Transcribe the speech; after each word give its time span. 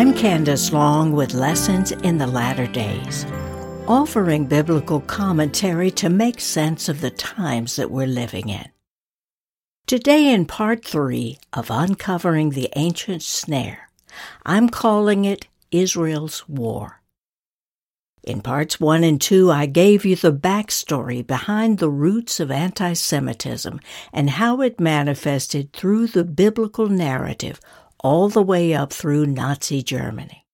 I'm 0.00 0.14
Candice 0.14 0.72
Long 0.72 1.12
with 1.12 1.34
Lessons 1.34 1.92
in 1.92 2.16
the 2.16 2.26
Latter 2.26 2.66
Days, 2.66 3.26
offering 3.86 4.46
biblical 4.46 5.02
commentary 5.02 5.90
to 5.90 6.08
make 6.08 6.40
sense 6.40 6.88
of 6.88 7.02
the 7.02 7.10
times 7.10 7.76
that 7.76 7.90
we're 7.90 8.06
living 8.06 8.48
in. 8.48 8.64
Today, 9.86 10.32
in 10.32 10.46
part 10.46 10.86
three 10.86 11.36
of 11.52 11.70
Uncovering 11.70 12.48
the 12.48 12.70
Ancient 12.76 13.22
Snare, 13.22 13.90
I'm 14.46 14.70
calling 14.70 15.26
it 15.26 15.48
Israel's 15.70 16.48
War. 16.48 17.02
In 18.22 18.40
parts 18.40 18.80
one 18.80 19.04
and 19.04 19.20
two, 19.20 19.50
I 19.50 19.66
gave 19.66 20.06
you 20.06 20.16
the 20.16 20.32
backstory 20.32 21.26
behind 21.26 21.76
the 21.76 21.90
roots 21.90 22.40
of 22.40 22.50
anti 22.50 22.94
Semitism 22.94 23.78
and 24.14 24.30
how 24.30 24.62
it 24.62 24.80
manifested 24.80 25.74
through 25.74 26.06
the 26.06 26.24
biblical 26.24 26.88
narrative 26.88 27.60
all 28.00 28.28
the 28.28 28.42
way 28.42 28.74
up 28.74 28.92
through 28.92 29.26
Nazi 29.26 29.82
Germany. 29.82 30.46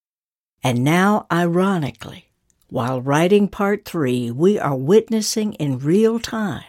And 0.62 0.82
now, 0.82 1.26
ironically, 1.30 2.30
while 2.68 3.00
writing 3.00 3.48
part 3.48 3.84
three, 3.84 4.30
we 4.30 4.58
are 4.58 4.76
witnessing 4.76 5.52
in 5.54 5.78
real 5.78 6.18
time 6.18 6.64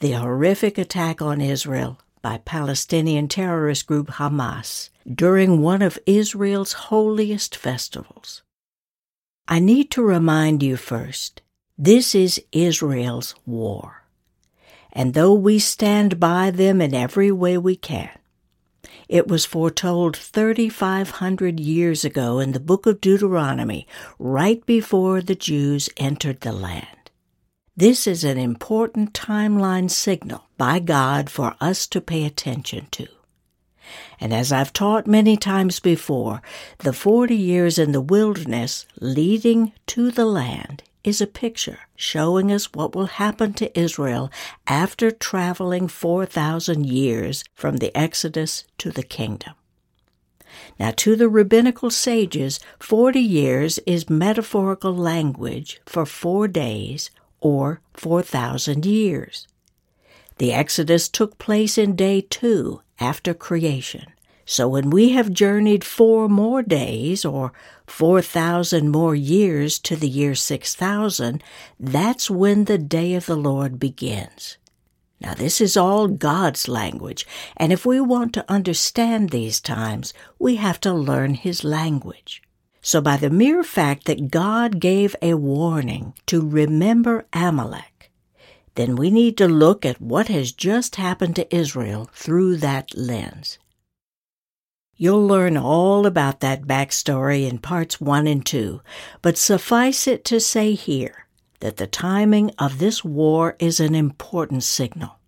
the 0.00 0.12
horrific 0.12 0.78
attack 0.78 1.22
on 1.22 1.40
Israel 1.40 2.00
by 2.22 2.38
Palestinian 2.38 3.28
terrorist 3.28 3.86
group 3.86 4.08
Hamas 4.08 4.90
during 5.12 5.60
one 5.60 5.82
of 5.82 5.98
Israel's 6.06 6.72
holiest 6.72 7.54
festivals. 7.56 8.42
I 9.46 9.58
need 9.58 9.90
to 9.92 10.02
remind 10.02 10.62
you 10.62 10.76
first 10.76 11.42
this 11.78 12.14
is 12.14 12.42
Israel's 12.52 13.34
war. 13.46 14.04
And 14.92 15.14
though 15.14 15.34
we 15.34 15.58
stand 15.58 16.20
by 16.20 16.50
them 16.50 16.80
in 16.80 16.94
every 16.94 17.32
way 17.32 17.56
we 17.56 17.76
can, 17.76 18.10
it 19.12 19.28
was 19.28 19.44
foretold 19.44 20.16
3,500 20.16 21.60
years 21.60 22.02
ago 22.02 22.38
in 22.38 22.52
the 22.52 22.58
book 22.58 22.86
of 22.86 22.98
Deuteronomy, 22.98 23.86
right 24.18 24.64
before 24.64 25.20
the 25.20 25.34
Jews 25.34 25.90
entered 25.98 26.40
the 26.40 26.50
land. 26.50 27.10
This 27.76 28.06
is 28.06 28.24
an 28.24 28.38
important 28.38 29.12
timeline 29.12 29.90
signal 29.90 30.44
by 30.56 30.78
God 30.78 31.28
for 31.28 31.54
us 31.60 31.86
to 31.88 32.00
pay 32.00 32.24
attention 32.24 32.86
to. 32.92 33.06
And 34.18 34.32
as 34.32 34.50
I've 34.50 34.72
taught 34.72 35.06
many 35.06 35.36
times 35.36 35.78
before, 35.78 36.40
the 36.78 36.94
40 36.94 37.36
years 37.36 37.78
in 37.78 37.92
the 37.92 38.00
wilderness 38.00 38.86
leading 38.98 39.72
to 39.88 40.10
the 40.10 40.24
land 40.24 40.84
is 41.04 41.20
a 41.20 41.26
picture 41.26 41.80
showing 41.96 42.52
us 42.52 42.72
what 42.72 42.94
will 42.94 43.06
happen 43.06 43.52
to 43.54 43.78
Israel 43.78 44.30
after 44.66 45.10
traveling 45.10 45.88
4,000 45.88 46.86
years 46.86 47.44
from 47.54 47.78
the 47.78 47.96
Exodus 47.96 48.64
to 48.78 48.90
the 48.90 49.02
kingdom. 49.02 49.54
Now, 50.78 50.92
to 50.96 51.16
the 51.16 51.28
rabbinical 51.28 51.90
sages, 51.90 52.60
40 52.78 53.20
years 53.20 53.78
is 53.86 54.10
metaphorical 54.10 54.94
language 54.94 55.80
for 55.86 56.04
four 56.04 56.48
days 56.48 57.10
or 57.40 57.80
4,000 57.94 58.84
years. 58.84 59.48
The 60.38 60.52
Exodus 60.52 61.08
took 61.08 61.38
place 61.38 61.78
in 61.78 61.96
day 61.96 62.20
two 62.20 62.82
after 63.00 63.34
creation. 63.34 64.06
So 64.44 64.68
when 64.68 64.90
we 64.90 65.10
have 65.10 65.32
journeyed 65.32 65.84
four 65.84 66.28
more 66.28 66.62
days 66.62 67.24
or 67.24 67.52
4,000 67.86 68.88
more 68.88 69.14
years 69.14 69.78
to 69.80 69.96
the 69.96 70.08
year 70.08 70.34
6,000, 70.34 71.42
that's 71.78 72.30
when 72.30 72.64
the 72.64 72.78
day 72.78 73.14
of 73.14 73.26
the 73.26 73.36
Lord 73.36 73.78
begins. 73.78 74.58
Now, 75.20 75.34
this 75.34 75.60
is 75.60 75.76
all 75.76 76.08
God's 76.08 76.66
language, 76.66 77.26
and 77.56 77.72
if 77.72 77.86
we 77.86 78.00
want 78.00 78.32
to 78.34 78.50
understand 78.50 79.30
these 79.30 79.60
times, 79.60 80.12
we 80.40 80.56
have 80.56 80.80
to 80.80 80.92
learn 80.92 81.34
His 81.34 81.62
language. 81.62 82.42
So, 82.80 83.00
by 83.00 83.16
the 83.16 83.30
mere 83.30 83.62
fact 83.62 84.06
that 84.06 84.32
God 84.32 84.80
gave 84.80 85.14
a 85.22 85.34
warning 85.34 86.14
to 86.26 86.44
remember 86.44 87.26
Amalek, 87.32 88.10
then 88.74 88.96
we 88.96 89.12
need 89.12 89.36
to 89.36 89.46
look 89.46 89.86
at 89.86 90.00
what 90.00 90.26
has 90.26 90.50
just 90.50 90.96
happened 90.96 91.36
to 91.36 91.54
Israel 91.54 92.10
through 92.12 92.56
that 92.56 92.96
lens. 92.96 93.58
You'll 95.02 95.26
learn 95.26 95.56
all 95.56 96.06
about 96.06 96.38
that 96.42 96.62
backstory 96.62 97.50
in 97.50 97.58
parts 97.58 98.00
one 98.00 98.28
and 98.28 98.46
two, 98.46 98.82
but 99.20 99.36
suffice 99.36 100.06
it 100.06 100.24
to 100.26 100.38
say 100.38 100.74
here 100.74 101.26
that 101.58 101.76
the 101.76 101.88
timing 101.88 102.52
of 102.56 102.78
this 102.78 103.04
war 103.04 103.56
is 103.58 103.80
an 103.80 103.96
important 103.96 104.62
signal. 104.62 105.18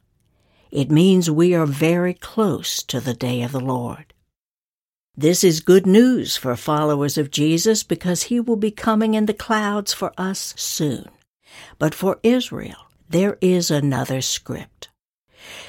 It 0.70 0.92
means 0.92 1.28
we 1.28 1.56
are 1.56 1.66
very 1.66 2.14
close 2.14 2.84
to 2.84 3.00
the 3.00 3.14
day 3.14 3.42
of 3.42 3.50
the 3.50 3.58
Lord. 3.58 4.14
This 5.16 5.42
is 5.42 5.58
good 5.58 5.88
news 5.88 6.36
for 6.36 6.54
followers 6.54 7.18
of 7.18 7.32
Jesus 7.32 7.82
because 7.82 8.22
he 8.22 8.38
will 8.38 8.54
be 8.54 8.70
coming 8.70 9.14
in 9.14 9.26
the 9.26 9.34
clouds 9.34 9.92
for 9.92 10.12
us 10.16 10.54
soon. 10.56 11.08
But 11.80 11.96
for 11.96 12.20
Israel, 12.22 12.86
there 13.10 13.38
is 13.40 13.72
another 13.72 14.20
script. 14.20 14.90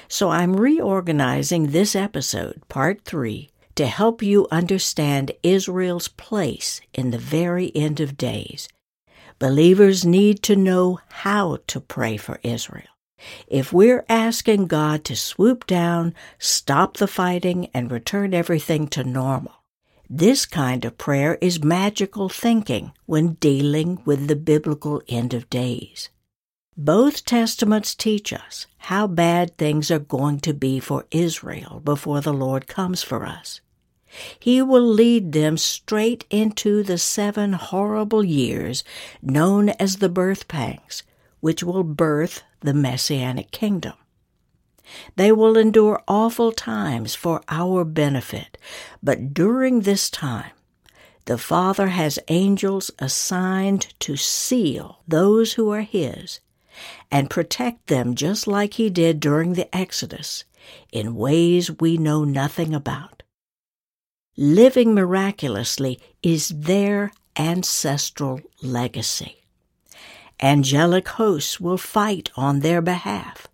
So 0.07 0.29
I'm 0.29 0.55
reorganizing 0.55 1.72
this 1.72 1.95
episode, 1.95 2.61
part 2.69 3.03
three, 3.03 3.49
to 3.75 3.86
help 3.86 4.24
you 4.24 4.47
understand 4.52 5.31
Israel's 5.44 6.08
place 6.08 6.81
in 6.94 7.12
the 7.12 7.18
very 7.18 7.72
end 7.75 8.00
of 8.00 8.18
days. 8.18 8.68
Believers 9.38 10.06
need 10.06 10.41
to 10.44 10.56
know 10.56 11.00
how 11.09 11.58
to 11.68 11.81
pray 11.81 12.16
for 12.18 12.40
Israel. 12.41 12.88
If 13.47 13.74
we're 13.74 14.06
asking 14.08 14.68
God 14.68 15.03
to 15.06 15.16
swoop 15.16 15.66
down, 15.66 16.14
stop 16.40 16.97
the 16.97 17.08
fighting, 17.08 17.69
and 17.74 17.91
return 17.91 18.34
everything 18.34 18.88
to 18.90 19.03
normal, 19.03 19.64
this 20.09 20.46
kind 20.46 20.85
of 20.85 20.97
prayer 20.97 21.38
is 21.41 21.64
magical 21.64 22.30
thinking 22.30 22.91
when 23.06 23.34
dealing 23.34 24.02
with 24.06 24.28
the 24.28 24.35
biblical 24.35 25.02
end 25.08 25.34
of 25.34 25.50
days. 25.50 26.09
Both 26.78 27.25
testaments 27.25 27.96
teach 27.96 28.31
us 28.31 28.68
how 28.78 29.08
bad 29.08 29.58
things 29.58 29.90
are 29.90 30.00
going 30.00 30.41
to 30.41 30.53
be 30.53 30.80
for 30.80 31.06
Israel 31.09 31.81
before 31.84 32.22
the 32.22 32.34
Lord 32.34 32.68
comes 32.68 33.02
for 33.02 33.25
us. 33.25 33.62
He 34.40 34.62
will 34.62 34.88
lead 34.88 35.31
them 35.31 35.58
straight 35.58 36.26
into 36.30 36.84
the 36.84 36.98
seven 36.98 37.53
horrible 37.53 38.24
years 38.24 38.84
known 39.22 39.70
as 39.70 39.98
the 39.98 40.09
birth 40.09 40.48
pangs, 40.48 41.03
which 41.40 41.64
will 41.64 41.84
birth 41.84 42.44
the 42.62 42.74
Messianic 42.74 43.52
kingdom. 43.52 43.94
They 45.16 45.31
will 45.31 45.58
endure 45.58 46.02
awful 46.08 46.52
times 46.52 47.16
for 47.16 47.42
our 47.50 47.84
benefit, 47.84 48.58
but 49.02 49.34
during 49.34 49.81
this 49.81 50.09
time, 50.09 50.52
the 51.26 51.38
Father 51.40 51.88
has 51.88 52.20
angels 52.28 52.92
assigned 53.00 53.94
to 54.02 54.16
seal 54.16 55.00
those 55.08 55.53
who 55.53 55.72
are 55.72 55.82
His 55.82 56.40
and 57.12 57.30
protect 57.30 57.88
them 57.88 58.14
just 58.14 58.46
like 58.46 58.76
He 58.76 58.90
did 58.90 59.20
during 59.20 59.53
the 59.53 59.76
Exodus 59.76 60.44
in 60.92 61.16
ways 61.16 61.72
we 61.80 61.97
know 61.97 62.24
nothing 62.24 62.76
about 62.76 63.15
living 64.38 64.94
miraculously 64.94 66.00
is 66.22 66.50
their 66.50 67.12
ancestral 67.38 68.41
legacy. 68.62 69.44
Angelic 70.41 71.07
hosts 71.07 71.59
will 71.59 71.78
fight 71.78 72.29
on 72.35 72.59
their 72.59 72.81
behalf. 72.81 73.47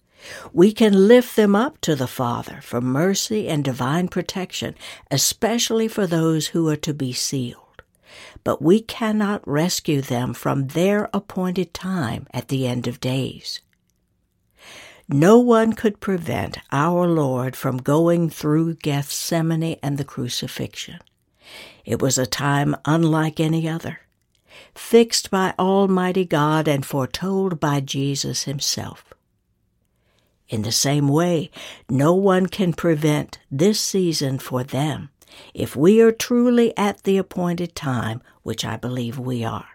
We 0.54 0.72
can 0.72 1.08
lift 1.08 1.36
them 1.36 1.56
up 1.56 1.82
to 1.82 1.96
the 1.96 2.08
Father 2.08 2.60
for 2.62 2.82
mercy 2.82 3.48
and 3.48 3.64
divine 3.64 4.08
protection, 4.08 4.76
especially 5.10 5.88
for 5.88 6.08
those 6.08 6.48
who 6.48 6.68
are 6.70 6.76
to 6.78 6.94
be 6.94 7.14
sealed. 7.14 7.58
But 8.44 8.62
we 8.62 8.82
cannot 8.82 9.48
rescue 9.48 10.02
them 10.02 10.34
from 10.34 10.68
their 10.68 11.10
appointed 11.14 11.74
time 11.74 12.28
at 12.34 12.48
the 12.50 12.68
end 12.68 12.88
of 12.88 13.00
days. 13.00 13.62
No 15.08 15.40
one 15.40 15.74
could 15.74 16.00
prevent 16.00 16.58
our 16.72 17.08
Lord 17.08 17.56
from 17.56 17.78
going 17.78 18.30
through 18.30 18.76
Gethsemane 18.76 19.78
and 19.84 19.98
the 19.98 20.06
crucifixion. 20.06 21.00
It 21.86 22.02
was 22.02 22.18
a 22.18 22.26
time 22.26 22.76
unlike 22.86 23.40
any 23.40 23.68
other, 23.68 24.02
fixed 24.76 25.32
by 25.32 25.54
Almighty 25.58 26.26
God 26.26 26.68
and 26.68 26.86
foretold 26.86 27.60
by 27.60 27.80
Jesus 27.80 28.44
Himself. 28.44 29.14
In 30.48 30.64
the 30.64 30.72
same 30.72 31.08
way, 31.08 31.50
no 31.90 32.14
one 32.14 32.48
can 32.48 32.74
prevent 32.74 33.40
this 33.50 33.80
season 33.80 34.38
for 34.38 34.64
them 34.64 35.10
if 35.54 35.76
we 35.76 36.02
are 36.02 36.12
truly 36.12 36.76
at 36.78 37.04
the 37.04 37.18
appointed 37.18 37.74
time, 37.76 38.22
which 38.44 38.66
I 38.66 38.76
believe 38.76 39.18
we 39.18 39.44
are. 39.46 39.71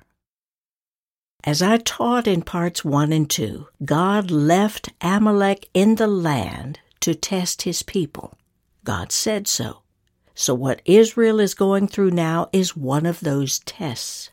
As 1.46 1.62
I 1.62 1.76
taught 1.76 2.26
in 2.26 2.42
parts 2.42 2.84
1 2.84 3.12
and 3.12 3.30
2, 3.30 3.68
God 3.84 4.32
left 4.32 4.92
Amalek 5.00 5.68
in 5.72 5.94
the 5.94 6.08
land 6.08 6.80
to 6.98 7.14
test 7.14 7.62
his 7.62 7.84
people. 7.84 8.36
God 8.82 9.12
said 9.12 9.46
so. 9.46 9.82
So 10.34 10.54
what 10.54 10.82
Israel 10.84 11.38
is 11.38 11.54
going 11.54 11.86
through 11.86 12.10
now 12.10 12.48
is 12.52 12.76
one 12.76 13.06
of 13.06 13.20
those 13.20 13.60
tests. 13.60 14.30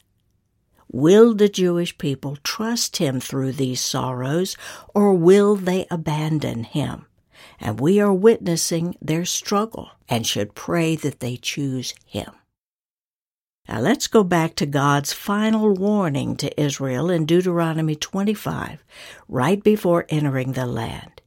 Will 0.92 1.36
the 1.36 1.50
Jewish 1.50 1.96
people 2.00 2.40
trust 2.44 2.98
him 2.98 3.20
through 3.20 3.52
these 3.52 3.80
sorrows, 3.80 4.58
or 4.96 5.14
will 5.14 5.56
they 5.56 5.86
abandon 5.92 6.64
him? 6.64 7.06
And 7.60 7.80
we 7.80 8.00
are 8.00 8.12
witnessing 8.12 8.98
their 9.00 9.26
struggle 9.26 9.92
and 10.10 10.26
should 10.26 10.56
pray 10.56 10.96
that 10.96 11.20
they 11.20 11.38
choose 11.38 11.94
him. 12.08 12.32
Now 13.68 13.80
let's 13.80 14.08
go 14.08 14.24
back 14.24 14.56
to 14.56 14.66
God's 14.66 15.14
final 15.14 15.74
warning 15.74 16.36
to 16.38 16.62
Israel 16.62 17.10
in 17.10 17.26
Deuteronomy 17.26 17.96
25, 17.96 18.84
right 19.30 19.64
before 19.64 20.06
entering 20.10 20.52
the 20.52 20.66
land. 20.66 21.22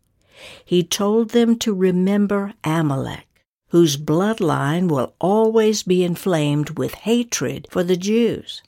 He 0.64 0.82
told 0.82 1.30
them 1.30 1.58
to 1.60 1.74
remember 1.74 2.52
Amalek, 2.62 3.26
whose 3.70 3.96
bloodline 3.96 4.88
will 4.88 5.14
always 5.18 5.82
be 5.82 6.04
inflamed 6.04 6.78
with 6.78 6.94
hatred 6.94 7.66
for 7.70 7.82
the 7.82 7.96
Jews. 7.96 8.62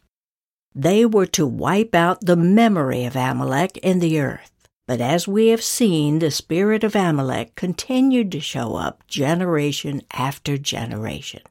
They 0.75 1.05
were 1.05 1.27
to 1.27 1.47
wipe 1.47 1.95
out 1.95 2.23
the 2.23 2.37
memory 2.37 3.05
of 3.05 3.17
Amalek 3.17 3.77
in 3.79 3.99
the 3.99 4.21
earth. 4.21 4.51
But 4.87 5.03
as 5.03 5.29
we 5.29 5.49
have 5.49 5.63
seen, 5.63 6.21
the 6.21 6.31
spirit 6.31 6.83
of 6.83 6.97
Amalek 6.97 7.55
continued 7.55 8.33
to 8.33 8.41
show 8.41 8.77
up 8.77 9.07
generation 9.07 10.01
after 10.13 10.57
generation. 10.57 11.43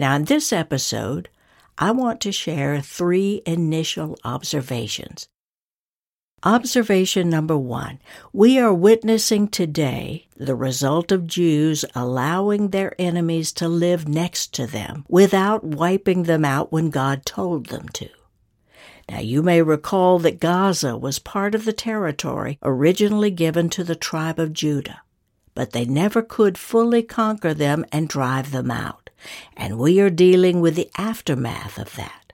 Now, 0.00 0.16
in 0.16 0.24
this 0.24 0.50
episode, 0.50 1.28
I 1.76 1.90
want 1.90 2.22
to 2.22 2.32
share 2.32 2.80
three 2.80 3.42
initial 3.44 4.18
observations. 4.24 5.28
Observation 6.42 7.28
number 7.28 7.58
one 7.58 7.98
We 8.32 8.58
are 8.58 8.72
witnessing 8.72 9.48
today 9.48 10.26
the 10.38 10.54
result 10.54 11.12
of 11.12 11.26
Jews 11.26 11.84
allowing 11.94 12.68
their 12.70 12.94
enemies 12.98 13.52
to 13.52 13.68
live 13.68 14.08
next 14.08 14.54
to 14.54 14.66
them 14.66 15.04
without 15.06 15.64
wiping 15.64 16.22
them 16.22 16.46
out 16.46 16.72
when 16.72 16.88
God 16.88 17.26
told 17.26 17.66
them 17.66 17.86
to. 17.90 18.08
Now, 19.06 19.20
you 19.20 19.42
may 19.42 19.60
recall 19.60 20.18
that 20.20 20.40
Gaza 20.40 20.96
was 20.96 21.18
part 21.18 21.54
of 21.54 21.66
the 21.66 21.74
territory 21.74 22.58
originally 22.62 23.30
given 23.30 23.68
to 23.68 23.84
the 23.84 23.96
tribe 23.96 24.38
of 24.38 24.54
Judah, 24.54 25.02
but 25.54 25.72
they 25.72 25.84
never 25.84 26.22
could 26.22 26.56
fully 26.56 27.02
conquer 27.02 27.52
them 27.52 27.84
and 27.92 28.08
drive 28.08 28.50
them 28.50 28.70
out 28.70 28.99
and 29.56 29.78
we 29.78 30.00
are 30.00 30.10
dealing 30.10 30.60
with 30.60 30.76
the 30.76 30.90
aftermath 30.96 31.78
of 31.78 31.96
that. 31.96 32.32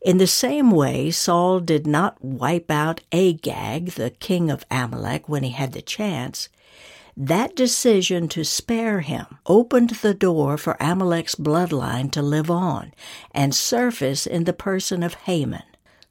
In 0.00 0.18
the 0.18 0.26
same 0.26 0.70
way, 0.70 1.10
Saul 1.10 1.58
did 1.58 1.86
not 1.86 2.22
wipe 2.22 2.70
out 2.70 3.00
Agag, 3.10 3.92
the 3.92 4.10
king 4.10 4.50
of 4.50 4.64
Amalek, 4.70 5.28
when 5.28 5.42
he 5.42 5.50
had 5.50 5.72
the 5.72 5.82
chance. 5.82 6.48
That 7.16 7.56
decision 7.56 8.28
to 8.28 8.44
spare 8.44 9.00
him 9.00 9.26
opened 9.46 9.90
the 9.90 10.12
door 10.12 10.58
for 10.58 10.76
Amalek's 10.78 11.34
bloodline 11.34 12.10
to 12.12 12.20
live 12.20 12.50
on 12.50 12.92
and 13.32 13.54
surface 13.54 14.26
in 14.26 14.44
the 14.44 14.52
person 14.52 15.02
of 15.02 15.14
Haman, 15.14 15.62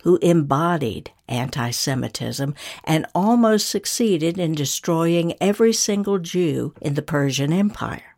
who 0.04 0.18
embodied 0.18 1.12
anti 1.28 1.70
Semitism 1.70 2.56
and 2.84 3.06
almost 3.14 3.70
succeeded 3.70 4.40
in 4.40 4.56
destroying 4.56 5.36
every 5.40 5.74
single 5.74 6.18
Jew 6.18 6.74
in 6.82 6.96
the 6.96 7.02
Persian 7.02 7.54
Empire. 7.54 8.15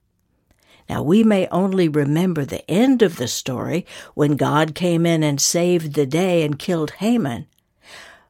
Now, 0.90 1.04
we 1.04 1.24
may 1.24 1.48
only 1.48 1.90
remember 1.90 2.46
the 2.46 2.70
end 2.70 3.02
of 3.02 3.18
the 3.18 3.28
story 3.28 3.86
when 4.14 4.38
God 4.38 4.76
came 4.76 5.06
in 5.06 5.22
and 5.24 5.42
saved 5.42 5.94
the 5.94 6.06
day 6.06 6.44
and 6.44 6.58
killed 6.58 6.92
Haman. 6.92 7.48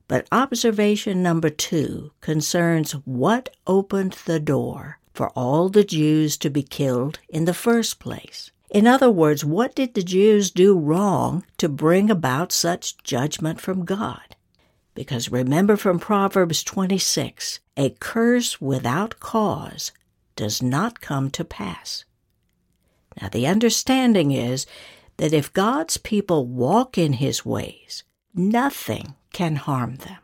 But 0.08 0.28
observation 0.32 1.22
number 1.22 1.50
two 1.50 2.12
concerns 2.22 2.94
what 3.06 3.56
opened 3.68 4.14
the 4.26 4.40
door 4.40 5.00
for 5.14 5.30
all 5.30 5.70
the 5.70 5.84
Jews 5.84 6.38
to 6.38 6.50
be 6.50 6.64
killed 6.64 7.20
in 7.28 7.46
the 7.46 7.54
first 7.54 8.00
place. 8.00 8.52
In 8.70 8.86
other 8.86 9.10
words, 9.10 9.46
what 9.46 9.76
did 9.76 9.94
the 9.94 10.04
Jews 10.04 10.52
do 10.52 10.78
wrong 10.78 11.44
to 11.58 11.70
bring 11.70 12.10
about 12.10 12.52
such 12.52 12.98
judgment 13.04 13.62
from 13.62 13.86
God? 13.86 14.36
Because 14.94 15.32
remember 15.32 15.78
from 15.78 16.00
Proverbs 16.00 16.64
26, 16.64 17.60
a 17.78 17.92
curse 17.92 18.60
without 18.60 19.20
cause 19.20 19.92
does 20.36 20.62
not 20.62 21.02
come 21.02 21.30
to 21.32 21.46
pass. 21.46 22.04
Now, 23.22 23.30
the 23.30 23.48
understanding 23.48 24.32
is 24.32 24.66
that 25.18 25.34
if 25.34 25.54
God's 25.54 25.98
people 25.98 26.46
walk 26.46 26.98
in 26.98 27.14
his 27.14 27.46
ways, 27.46 28.04
nothing 28.34 29.16
can 29.34 29.56
harm 29.56 29.98
them. 29.98 30.18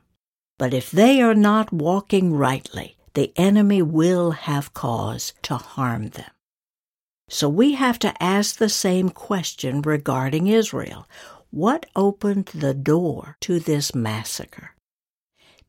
But 0.59 0.73
if 0.73 0.91
they 0.91 1.21
are 1.21 1.33
not 1.33 1.73
walking 1.73 2.33
rightly, 2.33 2.95
the 3.15 3.33
enemy 3.35 3.81
will 3.81 4.31
have 4.31 4.73
cause 4.73 5.33
to 5.43 5.55
harm 5.55 6.09
them. 6.09 6.29
So 7.29 7.49
we 7.49 7.73
have 7.73 7.97
to 7.99 8.21
ask 8.21 8.57
the 8.57 8.69
same 8.69 9.09
question 9.09 9.81
regarding 9.81 10.47
Israel. 10.47 11.07
What 11.49 11.85
opened 11.95 12.47
the 12.47 12.73
door 12.73 13.37
to 13.41 13.59
this 13.59 13.95
massacre? 13.95 14.71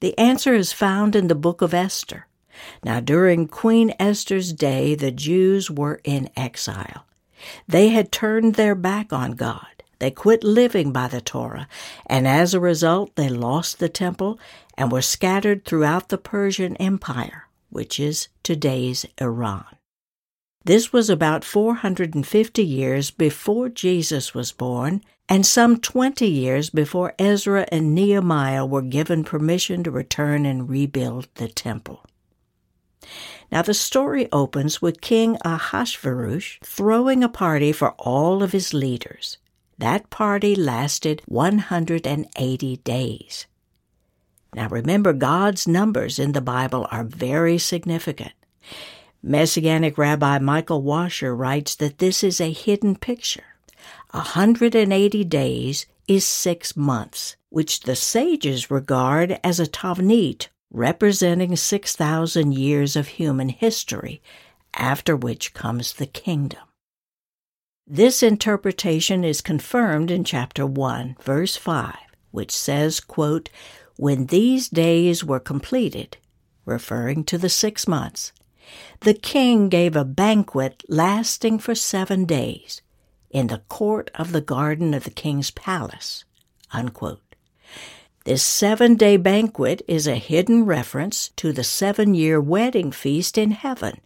The 0.01 0.17
answer 0.19 0.55
is 0.55 0.73
found 0.73 1.17
in 1.17 1.29
the 1.29 1.35
book 1.35 1.63
of 1.63 1.73
Esther. 1.73 2.27
Now, 2.85 3.01
during 3.01 3.49
Queen 3.49 3.95
Esther's 3.99 4.53
day, 4.53 4.95
the 4.95 5.11
Jews 5.11 5.71
were 5.71 6.01
in 6.05 6.29
exile. 6.37 7.07
They 7.69 7.89
had 7.89 8.13
turned 8.13 8.55
their 8.55 8.75
back 8.75 9.13
on 9.13 9.33
God. 9.33 9.67
They 9.99 10.11
quit 10.11 10.45
living 10.45 10.93
by 10.93 11.09
the 11.09 11.21
Torah, 11.21 11.69
and 12.07 12.27
as 12.27 12.53
a 12.53 12.61
result, 12.61 13.15
they 13.15 13.29
lost 13.29 13.79
the 13.79 13.89
temple 13.89 14.39
and 14.77 14.91
were 14.91 15.03
scattered 15.03 15.65
throughout 15.65 16.09
the 16.09 16.19
Persian 16.19 16.77
Empire, 16.77 17.49
which 17.71 18.01
is 18.01 18.29
today's 18.43 19.07
Iran. 19.21 19.65
This 20.65 20.93
was 20.93 21.11
about 21.11 21.45
450 21.45 22.65
years 22.65 23.11
before 23.11 23.69
Jesus 23.69 24.35
was 24.35 24.51
born, 24.51 25.03
and 25.29 25.45
some 25.45 25.79
20 25.79 26.27
years 26.27 26.71
before 26.71 27.15
Ezra 27.19 27.67
and 27.71 27.95
Nehemiah 27.95 28.65
were 28.67 28.83
given 28.83 29.25
permission 29.25 29.85
to 29.85 29.91
return 29.91 30.47
and 30.47 30.69
rebuild 30.69 31.29
the 31.35 31.49
temple. 31.49 32.03
Now, 33.51 33.63
the 33.63 33.75
story 33.75 34.29
opens 34.33 34.83
with 34.83 35.01
King 35.01 35.39
Ahasuerus 35.45 36.59
throwing 36.63 37.23
a 37.23 37.29
party 37.29 37.73
for 37.73 37.93
all 37.93 38.43
of 38.43 38.53
his 38.53 38.75
leaders. 38.75 39.39
That 39.79 40.11
party 40.11 40.55
lasted 40.55 41.23
180 41.27 42.77
days. 42.79 43.47
Now, 44.55 44.69
remember, 44.69 45.13
God's 45.13 45.67
numbers 45.67 46.19
in 46.19 46.33
the 46.33 46.41
Bible 46.41 46.87
are 46.91 47.05
very 47.05 47.59
significant. 47.59 48.33
Messianic 49.23 49.99
Rabbi 49.99 50.39
Michael 50.39 50.83
Washer 50.83 51.35
writes 51.35 51.75
that 51.77 51.99
this 51.99 52.23
is 52.23 52.41
a 52.41 52.53
hidden 52.53 52.95
picture. 52.95 53.57
180 54.11 55.25
days 55.25 55.87
is 56.07 56.25
six 56.25 56.77
months, 56.77 57.37
which 57.49 57.81
the 57.81 57.97
sages 57.97 58.71
regard 58.71 59.41
as 59.43 59.59
a 59.59 59.67
tavnit, 59.67 60.49
representing 60.75 61.55
6,000 61.55 62.53
years 62.53 62.97
of 62.97 63.07
human 63.07 63.49
history, 63.49 64.21
after 64.75 65.17
which 65.17 65.55
comes 65.55 65.93
the 65.95 66.07
kingdom. 66.07 66.61
This 67.87 68.25
interpretation 68.25 69.23
is 69.23 69.41
confirmed 69.41 70.11
in 70.11 70.25
chapter 70.25 70.67
1, 70.67 71.17
verse 71.23 71.57
5, 71.57 71.95
which 72.33 72.51
says, 72.51 72.99
quote, 72.99 73.51
When 73.97 74.27
these 74.27 74.69
days 74.69 75.23
were 75.23 75.39
completed, 75.39 76.17
referring 76.65 77.23
to 77.25 77.39
the 77.39 77.49
six 77.49 77.87
months, 77.87 78.33
the 79.01 79.15
king 79.15 79.69
gave 79.69 79.95
a 79.95 80.05
banquet 80.05 80.83
lasting 80.89 81.61
for 81.61 81.77
seven 81.77 82.25
days 82.25 82.83
in 83.31 83.47
the 83.47 83.63
court 83.69 84.11
of 84.17 84.33
the 84.33 84.41
garden 84.41 84.93
of 84.93 85.05
the 85.05 85.11
king's 85.11 85.53
palace. 85.53 86.25
Unquote. 86.73 87.21
This 88.25 88.43
seven 88.43 88.95
day 88.95 89.19
banquet 89.19 89.83
is 89.87 90.07
a 90.07 90.15
hidden 90.15 90.65
reference 90.65 91.29
to 91.37 91.53
the 91.53 91.63
seven 91.63 92.15
year 92.15 92.41
wedding 92.41 92.91
feast 92.91 93.37
in 93.37 93.51
heaven, 93.51 94.01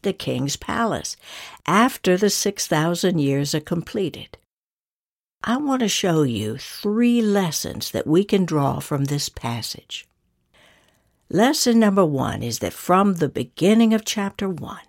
the 0.00 0.14
king's 0.14 0.56
palace, 0.56 1.14
after 1.66 2.16
the 2.16 2.30
6,000 2.30 3.18
years 3.18 3.54
are 3.54 3.60
completed. 3.60 4.38
I 5.44 5.58
want 5.58 5.80
to 5.80 5.88
show 5.88 6.22
you 6.22 6.56
three 6.56 7.20
lessons 7.20 7.90
that 7.90 8.06
we 8.06 8.24
can 8.24 8.46
draw 8.46 8.80
from 8.80 9.04
this 9.04 9.28
passage. 9.28 10.06
Lesson 11.28 11.78
number 11.78 12.04
one 12.04 12.42
is 12.42 12.60
that 12.60 12.72
from 12.72 13.16
the 13.16 13.28
beginning 13.28 13.92
of 13.92 14.06
chapter 14.06 14.48
one, 14.48 14.88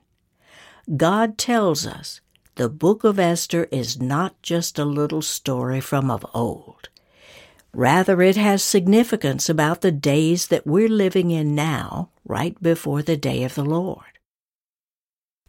God 0.95 1.37
tells 1.37 1.85
us 1.85 2.21
the 2.55 2.69
book 2.69 3.03
of 3.03 3.19
Esther 3.19 3.65
is 3.65 3.99
not 3.99 4.41
just 4.41 4.79
a 4.79 4.85
little 4.85 5.21
story 5.21 5.81
from 5.81 6.09
of 6.09 6.25
old. 6.33 6.87
Rather, 7.73 8.21
it 8.21 8.35
has 8.35 8.61
significance 8.61 9.49
about 9.49 9.81
the 9.81 9.91
days 9.91 10.47
that 10.47 10.67
we're 10.67 10.89
living 10.89 11.31
in 11.31 11.55
now, 11.55 12.09
right 12.25 12.61
before 12.61 13.01
the 13.01 13.17
day 13.17 13.43
of 13.43 13.55
the 13.55 13.63
Lord. 13.63 14.05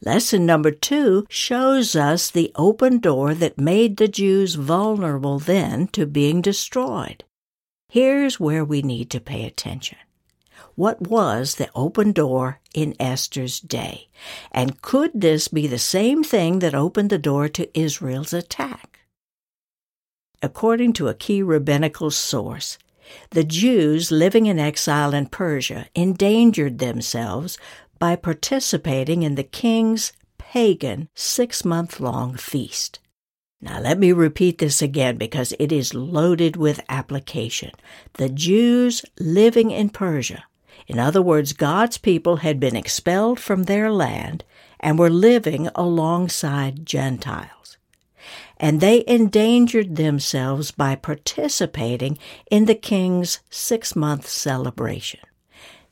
Lesson 0.05 0.45
number 0.45 0.71
two 0.71 1.26
shows 1.29 1.95
us 1.95 2.31
the 2.31 2.50
open 2.57 2.99
door 2.99 3.35
that 3.35 3.59
made 3.59 3.97
the 3.97 4.09
Jews 4.09 4.57
vulnerable 4.57 5.38
then 5.38 5.87
to 5.88 6.07
being 6.07 6.41
destroyed. 6.41 7.25
Here's 7.88 8.41
where 8.41 8.64
we 8.64 8.83
need 8.83 9.11
to 9.11 9.21
pay 9.21 9.45
attention. 9.45 9.99
What 10.75 11.02
was 11.02 11.57
the 11.57 11.71
open 11.75 12.12
door 12.12 12.61
in 12.75 12.97
Esther's 12.99 13.61
day? 13.61 14.09
And 14.50 14.81
could 14.81 15.12
this 15.14 15.49
be 15.49 15.67
the 15.67 15.79
same 15.79 16.25
thing 16.25 16.61
that 16.61 16.75
opened 16.75 17.11
the 17.11 17.19
door 17.19 17.49
to 17.50 17.79
Israel's 17.79 18.33
attack? 18.33 19.00
According 20.42 20.94
to 20.94 21.06
a 21.06 21.14
key 21.14 21.40
rabbinical 21.42 22.11
source, 22.11 22.76
the 23.30 23.44
Jews 23.44 24.11
living 24.11 24.46
in 24.46 24.58
exile 24.58 25.14
in 25.14 25.26
Persia 25.26 25.87
endangered 25.94 26.78
themselves 26.78 27.58
by 27.99 28.16
participating 28.16 29.22
in 29.22 29.37
the 29.37 29.44
king's 29.44 30.12
pagan 30.38 31.08
six 31.14 31.64
month 31.64 32.00
long 32.00 32.37
feast. 32.37 32.99
Now, 33.61 33.78
let 33.78 34.00
me 34.00 34.11
repeat 34.11 34.58
this 34.58 34.82
again 34.82 35.16
because 35.16 35.54
it 35.61 35.70
is 35.70 35.94
loaded 35.94 36.56
with 36.56 36.80
application. 36.88 37.70
The 38.14 38.28
Jews 38.28 39.04
living 39.20 39.70
in 39.70 39.90
Persia, 39.90 40.42
in 40.88 40.99
other 40.99 41.22
words, 41.22 41.52
God's 41.52 41.96
people 41.96 42.38
had 42.38 42.58
been 42.58 42.75
expelled 42.75 43.38
from 43.38 43.64
their 43.64 43.92
land 43.92 44.42
and 44.80 44.99
were 44.99 45.11
living 45.11 45.68
alongside 45.76 46.84
Gentiles. 46.84 47.62
And 48.62 48.81
they 48.81 49.02
endangered 49.09 49.97
themselves 49.97 50.71
by 50.71 50.95
participating 50.95 52.16
in 52.49 52.66
the 52.66 52.76
king's 52.76 53.40
six 53.50 53.97
month 53.97 54.28
celebration. 54.28 55.21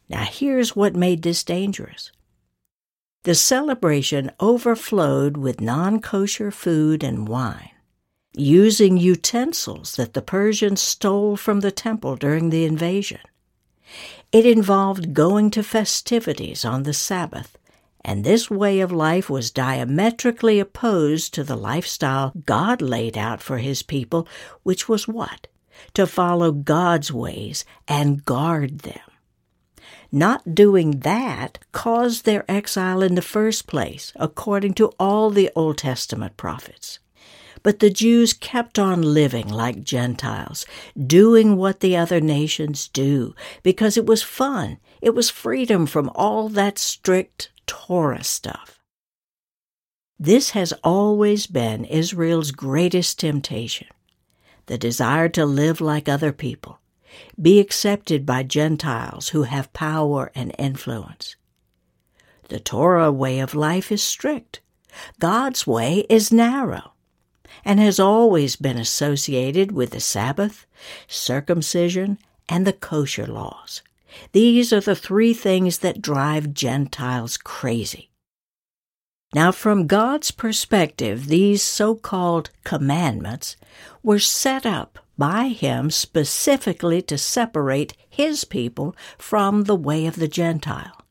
Now, 0.08 0.22
here's 0.22 0.76
what 0.76 0.94
made 0.94 1.22
this 1.22 1.42
dangerous 1.44 2.12
the 3.24 3.34
celebration 3.34 4.30
overflowed 4.40 5.36
with 5.36 5.60
non 5.60 6.00
kosher 6.00 6.50
food 6.50 7.02
and 7.02 7.28
wine, 7.28 7.70
using 8.34 8.96
utensils 8.96 9.96
that 9.96 10.14
the 10.14 10.22
Persians 10.22 10.80
stole 10.80 11.36
from 11.36 11.60
the 11.60 11.72
temple 11.72 12.16
during 12.16 12.50
the 12.50 12.64
invasion. 12.64 13.20
It 14.32 14.46
involved 14.46 15.12
going 15.12 15.50
to 15.50 15.62
festivities 15.64 16.64
on 16.64 16.84
the 16.84 16.94
Sabbath, 16.94 17.58
and 18.04 18.24
this 18.24 18.50
way 18.50 18.80
of 18.80 18.90
life 18.92 19.28
was 19.28 19.50
diametrically 19.50 20.58
opposed 20.58 21.34
to 21.34 21.44
the 21.44 21.56
lifestyle 21.56 22.32
God 22.46 22.80
laid 22.80 23.18
out 23.18 23.42
for 23.42 23.58
his 23.58 23.82
people, 23.82 24.26
which 24.62 24.88
was 24.88 25.06
what? 25.06 25.46
To 25.94 26.06
follow 26.06 26.52
God's 26.52 27.12
ways 27.12 27.64
and 27.86 28.24
guard 28.24 28.80
them. 28.80 29.00
Not 30.12 30.54
doing 30.54 31.00
that 31.00 31.58
caused 31.72 32.24
their 32.24 32.44
exile 32.50 33.02
in 33.02 33.14
the 33.14 33.22
first 33.22 33.66
place, 33.66 34.12
according 34.16 34.74
to 34.74 34.92
all 34.98 35.30
the 35.30 35.50
Old 35.54 35.78
Testament 35.78 36.36
prophets. 36.36 36.98
But 37.62 37.78
the 37.78 37.90
Jews 37.90 38.32
kept 38.32 38.78
on 38.78 39.02
living 39.02 39.48
like 39.48 39.84
Gentiles, 39.84 40.64
doing 40.98 41.56
what 41.56 41.80
the 41.80 41.96
other 41.96 42.20
nations 42.20 42.88
do, 42.88 43.34
because 43.62 43.96
it 43.96 44.06
was 44.06 44.22
fun. 44.22 44.78
It 45.00 45.14
was 45.14 45.30
freedom 45.30 45.86
from 45.86 46.10
all 46.14 46.48
that 46.48 46.78
strict 46.78 47.50
Torah 47.70 48.24
stuff. 48.24 48.80
This 50.18 50.50
has 50.50 50.72
always 50.82 51.46
been 51.46 51.84
Israel's 51.84 52.50
greatest 52.50 53.20
temptation 53.20 53.86
the 54.66 54.76
desire 54.76 55.28
to 55.28 55.46
live 55.46 55.80
like 55.80 56.08
other 56.08 56.32
people, 56.32 56.80
be 57.40 57.60
accepted 57.60 58.26
by 58.26 58.42
Gentiles 58.42 59.28
who 59.28 59.44
have 59.44 59.72
power 59.72 60.32
and 60.34 60.52
influence. 60.58 61.36
The 62.48 62.58
Torah 62.58 63.12
way 63.12 63.38
of 63.38 63.54
life 63.54 63.92
is 63.92 64.02
strict. 64.02 64.60
God's 65.20 65.64
way 65.64 66.06
is 66.08 66.32
narrow 66.32 66.92
and 67.64 67.78
has 67.78 68.00
always 68.00 68.56
been 68.56 68.78
associated 68.78 69.70
with 69.70 69.90
the 69.90 70.00
Sabbath, 70.00 70.66
circumcision, 71.06 72.18
and 72.48 72.66
the 72.66 72.72
kosher 72.72 73.26
laws. 73.28 73.82
These 74.32 74.72
are 74.72 74.80
the 74.80 74.96
three 74.96 75.34
things 75.34 75.78
that 75.78 76.02
drive 76.02 76.54
Gentiles 76.54 77.36
crazy. 77.36 78.10
Now, 79.32 79.52
from 79.52 79.86
God's 79.86 80.32
perspective, 80.32 81.26
these 81.26 81.62
so 81.62 81.94
called 81.94 82.50
commandments 82.64 83.56
were 84.02 84.18
set 84.18 84.66
up 84.66 84.98
by 85.16 85.48
him 85.48 85.90
specifically 85.90 87.00
to 87.02 87.16
separate 87.16 87.96
his 88.08 88.44
people 88.44 88.96
from 89.18 89.64
the 89.64 89.76
way 89.76 90.06
of 90.06 90.16
the 90.16 90.26
Gentile. 90.26 91.04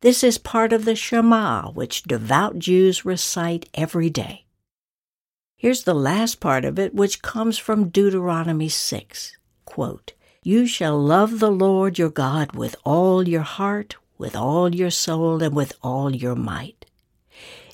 This 0.00 0.22
is 0.22 0.38
part 0.38 0.72
of 0.72 0.84
the 0.84 0.94
Shema, 0.94 1.70
which 1.72 2.04
devout 2.04 2.58
Jews 2.58 3.04
recite 3.04 3.68
every 3.74 4.08
day. 4.08 4.46
Here's 5.56 5.82
the 5.82 5.94
last 5.94 6.38
part 6.38 6.64
of 6.64 6.78
it, 6.78 6.94
which 6.94 7.20
comes 7.20 7.58
from 7.58 7.88
Deuteronomy 7.88 8.68
6. 8.68 9.36
Quote, 9.64 10.12
you 10.42 10.66
shall 10.66 10.98
love 10.98 11.40
the 11.40 11.50
Lord 11.50 11.98
your 11.98 12.10
God 12.10 12.52
with 12.52 12.76
all 12.84 13.28
your 13.28 13.42
heart, 13.42 13.96
with 14.16 14.34
all 14.36 14.74
your 14.74 14.90
soul, 14.90 15.42
and 15.42 15.54
with 15.54 15.72
all 15.82 16.14
your 16.14 16.34
might. 16.34 16.86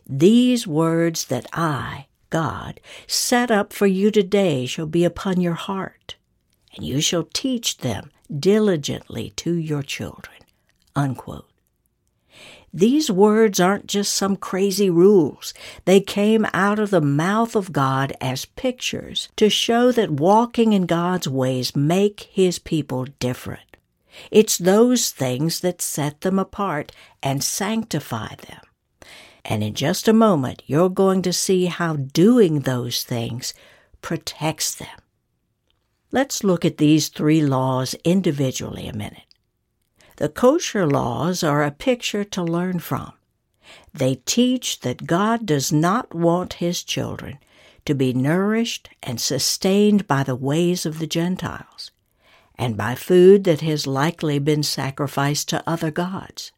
These 0.06 0.66
words 0.66 1.26
that 1.26 1.46
I, 1.52 2.06
God, 2.30 2.80
set 3.06 3.50
up 3.50 3.72
for 3.72 3.86
you 3.86 4.10
today 4.10 4.66
shall 4.66 4.86
be 4.86 5.04
upon 5.04 5.40
your 5.40 5.54
heart, 5.54 6.16
and 6.74 6.84
you 6.84 7.00
shall 7.00 7.28
teach 7.32 7.78
them 7.78 8.10
diligently 8.38 9.30
to 9.36 9.54
your 9.54 9.82
children. 9.82 10.36
Unquote. 10.96 11.48
These 12.72 13.10
words 13.10 13.60
aren't 13.60 13.86
just 13.86 14.12
some 14.12 14.36
crazy 14.36 14.90
rules. 14.90 15.54
They 15.84 16.00
came 16.00 16.44
out 16.52 16.80
of 16.80 16.90
the 16.90 17.00
mouth 17.00 17.54
of 17.54 17.72
God 17.72 18.12
as 18.20 18.46
pictures 18.46 19.28
to 19.36 19.48
show 19.48 19.92
that 19.92 20.10
walking 20.10 20.72
in 20.72 20.86
God's 20.86 21.28
ways 21.28 21.76
make 21.76 22.28
his 22.32 22.58
people 22.58 23.06
different. 23.20 23.76
It's 24.30 24.58
those 24.58 25.10
things 25.10 25.60
that 25.60 25.80
set 25.80 26.22
them 26.22 26.38
apart 26.38 26.90
and 27.22 27.44
sanctify 27.44 28.34
them. 28.36 28.62
And 29.44 29.62
in 29.62 29.74
just 29.74 30.08
a 30.08 30.12
moment, 30.12 30.62
you're 30.66 30.90
going 30.90 31.22
to 31.22 31.32
see 31.32 31.66
how 31.66 31.96
doing 31.96 32.60
those 32.60 33.02
things 33.02 33.54
protects 34.02 34.74
them. 34.74 34.98
Let's 36.10 36.44
look 36.44 36.64
at 36.64 36.78
these 36.78 37.08
three 37.08 37.42
laws 37.42 37.94
individually 38.04 38.86
a 38.88 38.96
minute. 38.96 39.33
The 40.16 40.28
kosher 40.28 40.86
laws 40.86 41.42
are 41.42 41.64
a 41.64 41.70
picture 41.70 42.24
to 42.24 42.42
learn 42.42 42.78
from. 42.78 43.12
They 43.92 44.16
teach 44.26 44.80
that 44.80 45.06
God 45.06 45.46
does 45.46 45.72
not 45.72 46.14
want 46.14 46.54
his 46.54 46.84
children 46.84 47.38
to 47.84 47.94
be 47.94 48.12
nourished 48.12 48.90
and 49.02 49.20
sustained 49.20 50.06
by 50.06 50.22
the 50.22 50.36
ways 50.36 50.86
of 50.86 50.98
the 50.98 51.06
Gentiles 51.06 51.90
and 52.56 52.76
by 52.76 52.94
food 52.94 53.44
that 53.44 53.60
has 53.60 53.86
likely 53.86 54.38
been 54.38 54.62
sacrificed 54.62 55.48
to 55.48 55.68
other 55.68 55.90
gods. 55.90 56.52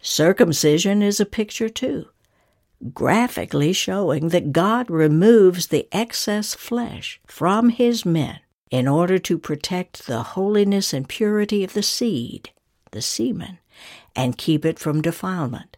Circumcision 0.00 1.02
is 1.02 1.18
a 1.18 1.26
picture 1.26 1.68
too, 1.68 2.06
graphically 2.94 3.72
showing 3.72 4.28
that 4.28 4.52
God 4.52 4.88
removes 4.88 5.66
the 5.66 5.88
excess 5.90 6.54
flesh 6.54 7.20
from 7.26 7.70
his 7.70 8.06
men 8.06 8.38
in 8.70 8.88
order 8.88 9.18
to 9.18 9.38
protect 9.38 10.06
the 10.06 10.22
holiness 10.22 10.92
and 10.92 11.08
purity 11.08 11.62
of 11.64 11.72
the 11.72 11.82
seed, 11.82 12.50
the 12.90 13.02
semen, 13.02 13.58
and 14.14 14.38
keep 14.38 14.64
it 14.64 14.78
from 14.78 15.02
defilement. 15.02 15.76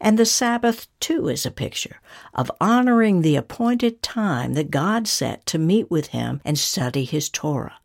And 0.00 0.18
the 0.18 0.26
Sabbath, 0.26 0.88
too, 1.00 1.28
is 1.28 1.46
a 1.46 1.50
picture 1.50 2.00
of 2.34 2.52
honoring 2.60 3.22
the 3.22 3.36
appointed 3.36 4.02
time 4.02 4.52
that 4.52 4.70
God 4.70 5.08
set 5.08 5.46
to 5.46 5.58
meet 5.58 5.90
with 5.90 6.08
Him 6.08 6.40
and 6.44 6.58
study 6.58 7.04
His 7.04 7.30
Torah. 7.30 7.78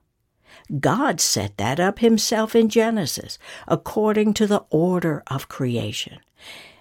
God 0.80 1.20
set 1.20 1.58
that 1.58 1.80
up 1.80 2.00
himself 2.00 2.56
in 2.56 2.70
Genesis 2.70 3.38
according 3.68 4.34
to 4.36 4.48
the 4.48 4.64
order 4.70 5.24
of 5.28 5.50
creation. 5.50 6.20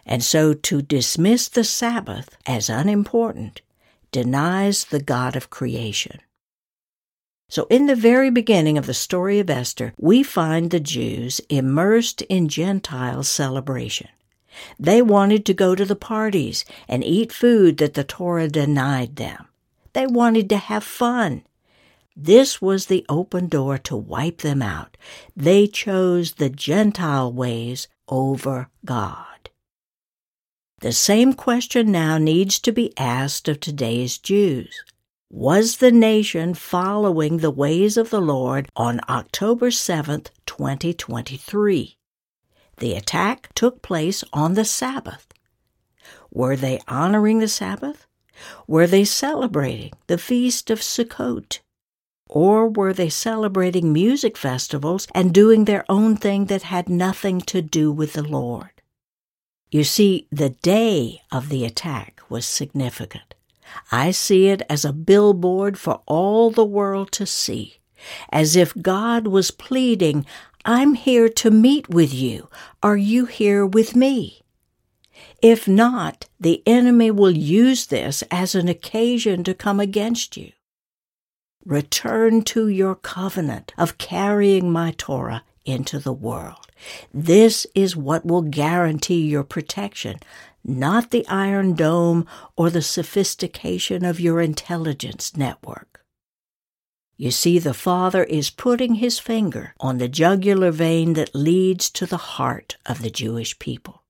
And 0.06 0.22
so 0.22 0.54
to 0.54 0.82
dismiss 0.82 1.48
the 1.48 1.64
Sabbath 1.64 2.36
as 2.46 2.68
unimportant 2.68 3.62
denies 4.12 4.84
the 4.84 5.02
God 5.02 5.36
of 5.36 5.50
creation. 5.50 6.20
So, 7.50 7.66
in 7.68 7.86
the 7.86 7.94
very 7.94 8.30
beginning 8.30 8.78
of 8.78 8.86
the 8.86 8.94
story 8.94 9.38
of 9.38 9.50
Esther, 9.50 9.92
we 9.98 10.22
find 10.22 10.70
the 10.70 10.80
Jews 10.80 11.40
immersed 11.50 12.22
in 12.22 12.48
Gentile 12.48 13.22
celebration. 13.22 14.08
They 14.78 15.02
wanted 15.02 15.44
to 15.46 15.54
go 15.54 15.74
to 15.74 15.84
the 15.84 15.96
parties 15.96 16.64
and 16.88 17.04
eat 17.04 17.32
food 17.32 17.76
that 17.76 17.94
the 17.94 18.04
Torah 18.04 18.48
denied 18.48 19.16
them. 19.16 19.46
They 19.92 20.06
wanted 20.06 20.48
to 20.48 20.56
have 20.56 20.84
fun 20.84 21.42
this 22.22 22.60
was 22.60 22.86
the 22.86 23.06
open 23.08 23.48
door 23.48 23.78
to 23.78 23.96
wipe 23.96 24.38
them 24.38 24.60
out. 24.60 24.98
They 25.34 25.66
chose 25.66 26.32
the 26.32 26.50
Gentile 26.50 27.32
ways 27.32 27.88
over 28.08 28.68
God. 28.84 29.50
The 30.80 30.92
same 30.92 31.32
question 31.32 31.90
now 31.90 32.18
needs 32.18 32.58
to 32.60 32.72
be 32.72 32.92
asked 32.98 33.48
of 33.48 33.60
today's 33.60 34.18
Jews. 34.18 34.82
Was 35.32 35.76
the 35.76 35.92
nation 35.92 36.54
following 36.54 37.36
the 37.36 37.52
ways 37.52 37.96
of 37.96 38.10
the 38.10 38.20
Lord 38.20 38.68
on 38.74 39.00
October 39.08 39.70
7th, 39.70 40.30
2023? 40.44 41.96
The 42.78 42.94
attack 42.94 43.54
took 43.54 43.80
place 43.80 44.24
on 44.32 44.54
the 44.54 44.64
Sabbath. 44.64 45.28
Were 46.32 46.56
they 46.56 46.80
honoring 46.88 47.38
the 47.38 47.46
Sabbath? 47.46 48.08
Were 48.66 48.88
they 48.88 49.04
celebrating 49.04 49.92
the 50.08 50.18
feast 50.18 50.68
of 50.68 50.80
Sukkot? 50.80 51.60
Or 52.28 52.68
were 52.68 52.92
they 52.92 53.08
celebrating 53.08 53.92
music 53.92 54.36
festivals 54.36 55.06
and 55.14 55.32
doing 55.32 55.64
their 55.64 55.84
own 55.88 56.16
thing 56.16 56.46
that 56.46 56.62
had 56.62 56.88
nothing 56.88 57.40
to 57.42 57.62
do 57.62 57.92
with 57.92 58.14
the 58.14 58.24
Lord? 58.24 58.82
You 59.70 59.84
see, 59.84 60.26
the 60.32 60.50
day 60.50 61.22
of 61.30 61.50
the 61.50 61.64
attack 61.64 62.20
was 62.28 62.44
significant. 62.44 63.36
I 63.92 64.10
see 64.10 64.48
it 64.48 64.62
as 64.68 64.84
a 64.84 64.92
billboard 64.92 65.78
for 65.78 66.02
all 66.06 66.50
the 66.50 66.64
world 66.64 67.12
to 67.12 67.26
see, 67.26 67.78
as 68.30 68.56
if 68.56 68.76
God 68.80 69.26
was 69.26 69.50
pleading, 69.50 70.26
I'm 70.64 70.94
here 70.94 71.28
to 71.28 71.50
meet 71.50 71.88
with 71.88 72.12
you. 72.12 72.48
Are 72.82 72.96
you 72.96 73.24
here 73.24 73.64
with 73.64 73.96
me? 73.96 74.42
If 75.42 75.66
not, 75.66 76.26
the 76.38 76.62
enemy 76.66 77.10
will 77.10 77.30
use 77.30 77.86
this 77.86 78.22
as 78.30 78.54
an 78.54 78.68
occasion 78.68 79.42
to 79.44 79.54
come 79.54 79.80
against 79.80 80.36
you. 80.36 80.52
Return 81.64 82.42
to 82.42 82.68
your 82.68 82.94
covenant 82.94 83.72
of 83.78 83.98
carrying 83.98 84.70
my 84.70 84.94
Torah 84.96 85.44
into 85.64 85.98
the 85.98 86.12
world. 86.12 86.66
This 87.12 87.66
is 87.74 87.96
what 87.96 88.24
will 88.24 88.42
guarantee 88.42 89.26
your 89.26 89.44
protection, 89.44 90.20
not 90.64 91.10
the 91.10 91.26
iron 91.28 91.74
dome 91.74 92.26
or 92.56 92.70
the 92.70 92.82
sophistication 92.82 94.04
of 94.04 94.20
your 94.20 94.40
intelligence 94.40 95.36
network. 95.36 96.04
You 97.16 97.30
see, 97.30 97.58
the 97.58 97.74
Father 97.74 98.24
is 98.24 98.48
putting 98.48 98.94
his 98.94 99.18
finger 99.18 99.74
on 99.78 99.98
the 99.98 100.08
jugular 100.08 100.70
vein 100.70 101.12
that 101.14 101.34
leads 101.34 101.90
to 101.90 102.06
the 102.06 102.16
heart 102.16 102.78
of 102.86 103.02
the 103.02 103.10
Jewish 103.10 103.58
people. 103.58 104.04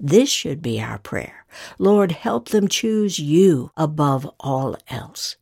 This 0.00 0.28
should 0.28 0.62
be 0.62 0.80
our 0.80 0.98
prayer. 0.98 1.44
Lord, 1.78 2.12
help 2.12 2.48
them 2.48 2.68
choose 2.68 3.18
you 3.18 3.70
above 3.76 4.30
all 4.40 4.76
else. 4.88 5.36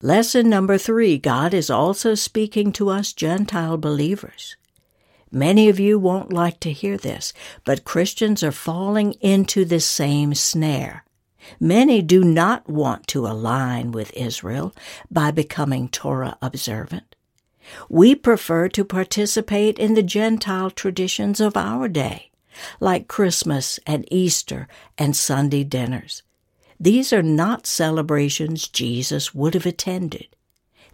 Lesson 0.00 0.48
number 0.48 0.78
three 0.78 1.18
God 1.18 1.54
is 1.54 1.70
also 1.70 2.16
speaking 2.16 2.72
to 2.72 2.88
us 2.88 3.12
Gentile 3.12 3.76
believers. 3.76 4.56
Many 5.34 5.70
of 5.70 5.80
you 5.80 5.98
won't 5.98 6.30
like 6.30 6.60
to 6.60 6.72
hear 6.72 6.98
this, 6.98 7.32
but 7.64 7.84
Christians 7.84 8.42
are 8.42 8.52
falling 8.52 9.14
into 9.14 9.64
the 9.64 9.80
same 9.80 10.34
snare. 10.34 11.04
Many 11.58 12.02
do 12.02 12.22
not 12.22 12.68
want 12.68 13.06
to 13.08 13.26
align 13.26 13.92
with 13.92 14.14
Israel 14.14 14.74
by 15.10 15.30
becoming 15.30 15.88
Torah 15.88 16.36
observant. 16.42 17.16
We 17.88 18.14
prefer 18.14 18.68
to 18.68 18.84
participate 18.84 19.78
in 19.78 19.94
the 19.94 20.02
Gentile 20.02 20.70
traditions 20.70 21.40
of 21.40 21.56
our 21.56 21.88
day, 21.88 22.30
like 22.78 23.08
Christmas 23.08 23.80
and 23.86 24.06
Easter 24.12 24.68
and 24.98 25.16
Sunday 25.16 25.64
dinners. 25.64 26.22
These 26.78 27.10
are 27.12 27.22
not 27.22 27.66
celebrations 27.66 28.68
Jesus 28.68 29.34
would 29.34 29.54
have 29.54 29.66
attended. 29.66 30.26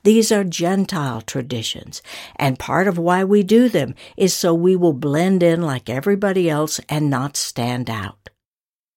These 0.05 0.31
are 0.33 0.45
Gentile 0.45 1.21
traditions, 1.23 2.03
and 2.37 2.59
part 2.59 2.89
of 2.89 2.99
why 2.99 3.25
we 3.25 3.43
do 3.43 3.69
them 3.69 3.95
is 4.17 4.35
so 4.35 4.55
we 4.55 4.77
will 4.77 4.93
blend 4.93 5.43
in 5.43 5.63
like 5.63 5.91
everybody 5.91 6.49
else 6.49 6.81
and 6.89 7.11
not 7.11 7.37
stand 7.37 7.91
out. 7.91 8.31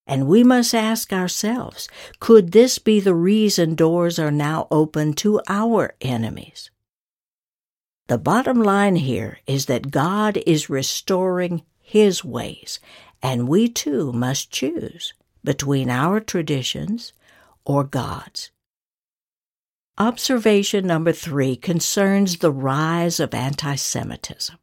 And 0.08 0.28
we 0.28 0.44
must 0.44 0.76
ask 0.76 1.14
ourselves, 1.14 1.88
could 2.20 2.52
this 2.52 2.80
be 2.80 3.00
the 3.00 3.16
reason 3.16 3.76
doors 3.76 4.20
are 4.20 4.32
now 4.32 4.68
open 4.70 5.14
to 5.16 5.42
our 5.48 5.96
enemies? 6.02 6.70
The 8.08 8.18
bottom 8.18 8.62
line 8.62 8.98
here 8.98 9.40
is 9.48 9.68
that 9.68 9.92
God 9.92 10.38
is 10.46 10.70
restoring 10.70 11.64
His 11.80 12.26
ways, 12.26 12.80
and 13.24 13.48
we 13.48 13.70
too 13.70 14.12
must 14.12 14.52
choose 14.52 15.14
between 15.44 15.90
our 15.90 16.20
traditions 16.20 17.14
or 17.64 17.84
God's. 17.84 18.52
Observation 19.98 20.88
number 20.88 21.12
three 21.12 21.56
concerns 21.56 22.38
the 22.38 22.52
rise 22.52 23.20
of 23.20 23.34
anti 23.34 23.76
Semitism. 23.76 24.58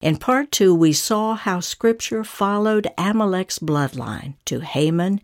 In 0.00 0.16
part 0.16 0.50
two, 0.50 0.74
we 0.74 0.92
saw 0.92 1.34
how 1.34 1.60
Scripture 1.60 2.24
followed 2.24 2.88
Amalek's 2.98 3.58
bloodline 3.60 4.34
to 4.46 4.60
Haman 4.60 5.20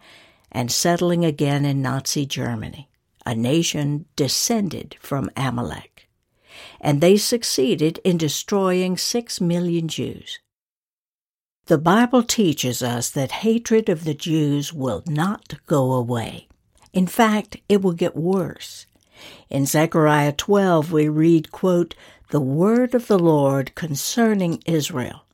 and 0.52 0.70
settling 0.70 1.24
again 1.24 1.64
in 1.64 1.82
Nazi 1.82 2.24
Germany, 2.24 2.88
a 3.24 3.34
nation 3.34 4.04
descended 4.14 4.96
from 5.00 5.30
Amalek. 5.36 6.08
And 6.80 7.00
they 7.00 7.16
succeeded 7.16 7.98
in 8.04 8.18
destroying 8.18 8.96
six 8.96 9.40
million 9.40 9.88
Jews. 9.88 10.38
The 11.66 11.78
Bible 11.78 12.22
teaches 12.22 12.80
us 12.80 13.10
that 13.10 13.42
hatred 13.42 13.88
of 13.88 14.04
the 14.04 14.14
Jews 14.14 14.72
will 14.72 15.02
not 15.06 15.54
go 15.66 15.92
away. 15.92 16.46
In 16.92 17.08
fact, 17.08 17.56
it 17.68 17.82
will 17.82 17.92
get 17.92 18.14
worse. 18.14 18.86
In 19.50 19.66
Zechariah 19.66 20.32
12, 20.32 20.92
we 20.92 21.08
read, 21.08 21.52
quote, 21.52 21.94
The 22.30 22.40
word 22.40 22.94
of 22.94 23.06
the 23.06 23.18
Lord 23.18 23.74
concerning 23.74 24.62
Israel. 24.66 25.24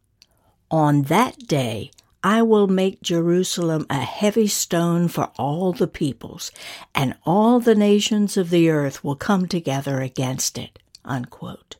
On 0.71 1.03
that 1.03 1.47
day 1.47 1.91
I 2.25 2.43
will 2.43 2.69
make 2.69 3.03
Jerusalem 3.03 3.85
a 3.91 4.01
heavy 4.01 4.47
stone 4.47 5.09
for 5.09 5.33
all 5.39 5.73
the 5.73 5.89
peoples, 5.89 6.53
and 6.95 7.17
all 7.27 7.59
the 7.59 7.75
nations 7.75 8.37
of 8.37 8.51
the 8.51 8.71
earth 8.71 9.03
will 9.03 9.17
come 9.17 9.47
together 9.47 10.01
against 10.01 10.57
it. 10.57 10.79
Unquote. 11.05 11.77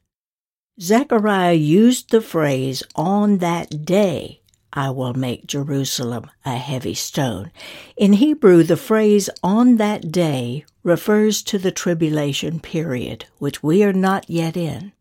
Zechariah 0.81 1.53
used 1.53 2.11
the 2.11 2.21
phrase 2.21 2.83
on 2.97 3.39
that 3.39 3.85
day 3.85 4.42
I 4.73 4.91
will 4.91 5.15
make 5.15 5.47
Jerusalem 5.47 6.31
a 6.45 6.57
heavy 6.57 6.95
stone. 6.95 7.51
In 7.97 8.15
Hebrew, 8.15 8.63
the 8.63 8.77
phrase 8.77 9.29
on 9.43 9.77
that 9.77 10.11
day 10.11 10.65
refers 10.83 11.43
to 11.43 11.59
the 11.59 11.71
tribulation 11.71 12.59
period, 12.59 13.27
which 13.39 13.63
we 13.63 13.85
are 13.85 13.93
not 13.93 14.31
yet 14.31 14.57
in. 14.57 14.93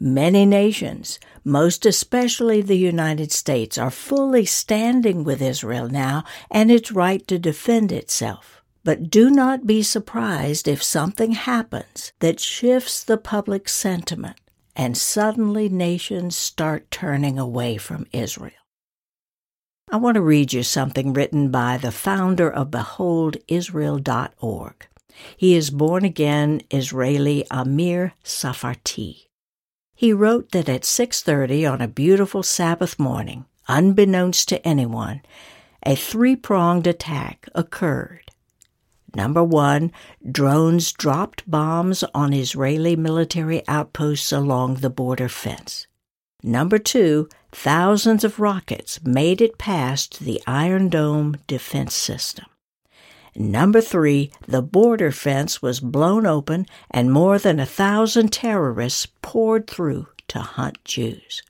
Many 0.00 0.44
nations, 0.44 1.20
most 1.44 1.86
especially 1.86 2.60
the 2.60 2.76
United 2.76 3.30
States, 3.30 3.78
are 3.78 3.92
fully 3.92 4.44
standing 4.44 5.22
with 5.22 5.40
Israel 5.40 5.88
now 5.88 6.24
and 6.50 6.70
its 6.70 6.90
right 6.90 7.26
to 7.28 7.38
defend 7.38 7.92
itself. 7.92 8.60
But 8.82 9.08
do 9.08 9.30
not 9.30 9.66
be 9.66 9.82
surprised 9.82 10.66
if 10.66 10.82
something 10.82 11.32
happens 11.32 12.12
that 12.18 12.40
shifts 12.40 13.04
the 13.04 13.16
public 13.16 13.68
sentiment 13.68 14.36
and 14.76 14.96
suddenly 14.96 15.68
nations 15.68 16.34
start 16.34 16.90
turning 16.90 17.38
away 17.38 17.76
from 17.76 18.06
Israel. 18.12 18.63
I 19.90 19.96
want 19.96 20.14
to 20.14 20.22
read 20.22 20.52
you 20.52 20.62
something 20.62 21.12
written 21.12 21.50
by 21.50 21.76
the 21.76 21.92
founder 21.92 22.50
of 22.50 22.70
BeholdIsrael.org. 22.70 24.86
He 25.36 25.54
is 25.54 25.70
born 25.70 26.04
again 26.04 26.62
Israeli 26.70 27.46
Amir 27.50 28.14
Tsarfati. 28.24 29.26
He 29.94 30.12
wrote 30.12 30.50
that 30.50 30.68
at 30.68 30.84
6:30 30.84 31.70
on 31.70 31.80
a 31.80 31.86
beautiful 31.86 32.42
Sabbath 32.42 32.98
morning, 32.98 33.44
unbeknownst 33.68 34.48
to 34.48 34.66
anyone, 34.66 35.20
a 35.84 35.94
three-pronged 35.94 36.86
attack 36.86 37.48
occurred. 37.54 38.32
Number 39.14 39.44
1, 39.44 39.92
drones 40.28 40.92
dropped 40.92 41.48
bombs 41.48 42.02
on 42.12 42.32
Israeli 42.32 42.96
military 42.96 43.62
outposts 43.68 44.32
along 44.32 44.76
the 44.76 44.90
border 44.90 45.28
fence. 45.28 45.86
Number 46.46 46.76
2, 46.76 47.26
thousands 47.52 48.22
of 48.22 48.38
rockets 48.38 49.02
made 49.02 49.40
it 49.40 49.56
past 49.56 50.20
the 50.20 50.42
Iron 50.46 50.90
Dome 50.90 51.38
defense 51.46 51.94
system. 51.94 52.44
Number 53.34 53.80
three, 53.80 54.30
the 54.46 54.60
border 54.60 55.10
fence 55.10 55.62
was 55.62 55.80
blown 55.80 56.26
open 56.26 56.66
and 56.90 57.10
more 57.10 57.38
than 57.38 57.58
a 57.58 57.64
thousand 57.64 58.30
terrorists 58.30 59.06
poured 59.22 59.66
through 59.66 60.08
to 60.28 60.40
hunt 60.40 60.84
Jews. 60.84 61.42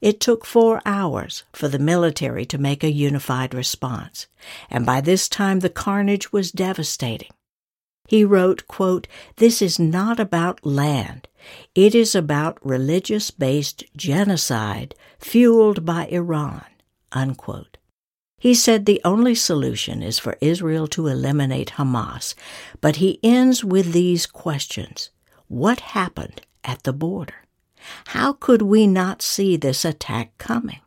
It 0.00 0.18
took 0.18 0.44
four 0.44 0.82
hours 0.84 1.44
for 1.52 1.68
the 1.68 1.78
military 1.78 2.44
to 2.46 2.58
make 2.58 2.82
a 2.82 2.90
unified 2.90 3.54
response, 3.54 4.26
and 4.68 4.84
by 4.84 5.00
this 5.00 5.28
time 5.28 5.60
the 5.60 5.70
carnage 5.70 6.32
was 6.32 6.50
devastating. 6.50 7.30
He 8.06 8.24
wrote, 8.24 8.66
quote, 8.68 9.08
This 9.36 9.60
is 9.60 9.78
not 9.78 10.20
about 10.20 10.64
land. 10.64 11.28
It 11.74 11.94
is 11.94 12.14
about 12.14 12.64
religious 12.64 13.30
based 13.30 13.84
genocide 13.96 14.94
fueled 15.18 15.84
by 15.84 16.06
Iran. 16.06 16.64
Unquote. 17.12 17.78
He 18.38 18.54
said 18.54 18.84
the 18.84 19.00
only 19.04 19.34
solution 19.34 20.02
is 20.02 20.18
for 20.18 20.36
Israel 20.40 20.86
to 20.88 21.06
eliminate 21.06 21.72
Hamas, 21.76 22.34
but 22.80 22.96
he 22.96 23.18
ends 23.22 23.64
with 23.64 23.92
these 23.92 24.26
questions 24.26 25.10
What 25.48 25.80
happened 25.80 26.42
at 26.62 26.82
the 26.82 26.92
border? 26.92 27.46
How 28.08 28.32
could 28.32 28.62
we 28.62 28.86
not 28.86 29.22
see 29.22 29.56
this 29.56 29.84
attack 29.84 30.36
coming? 30.38 30.80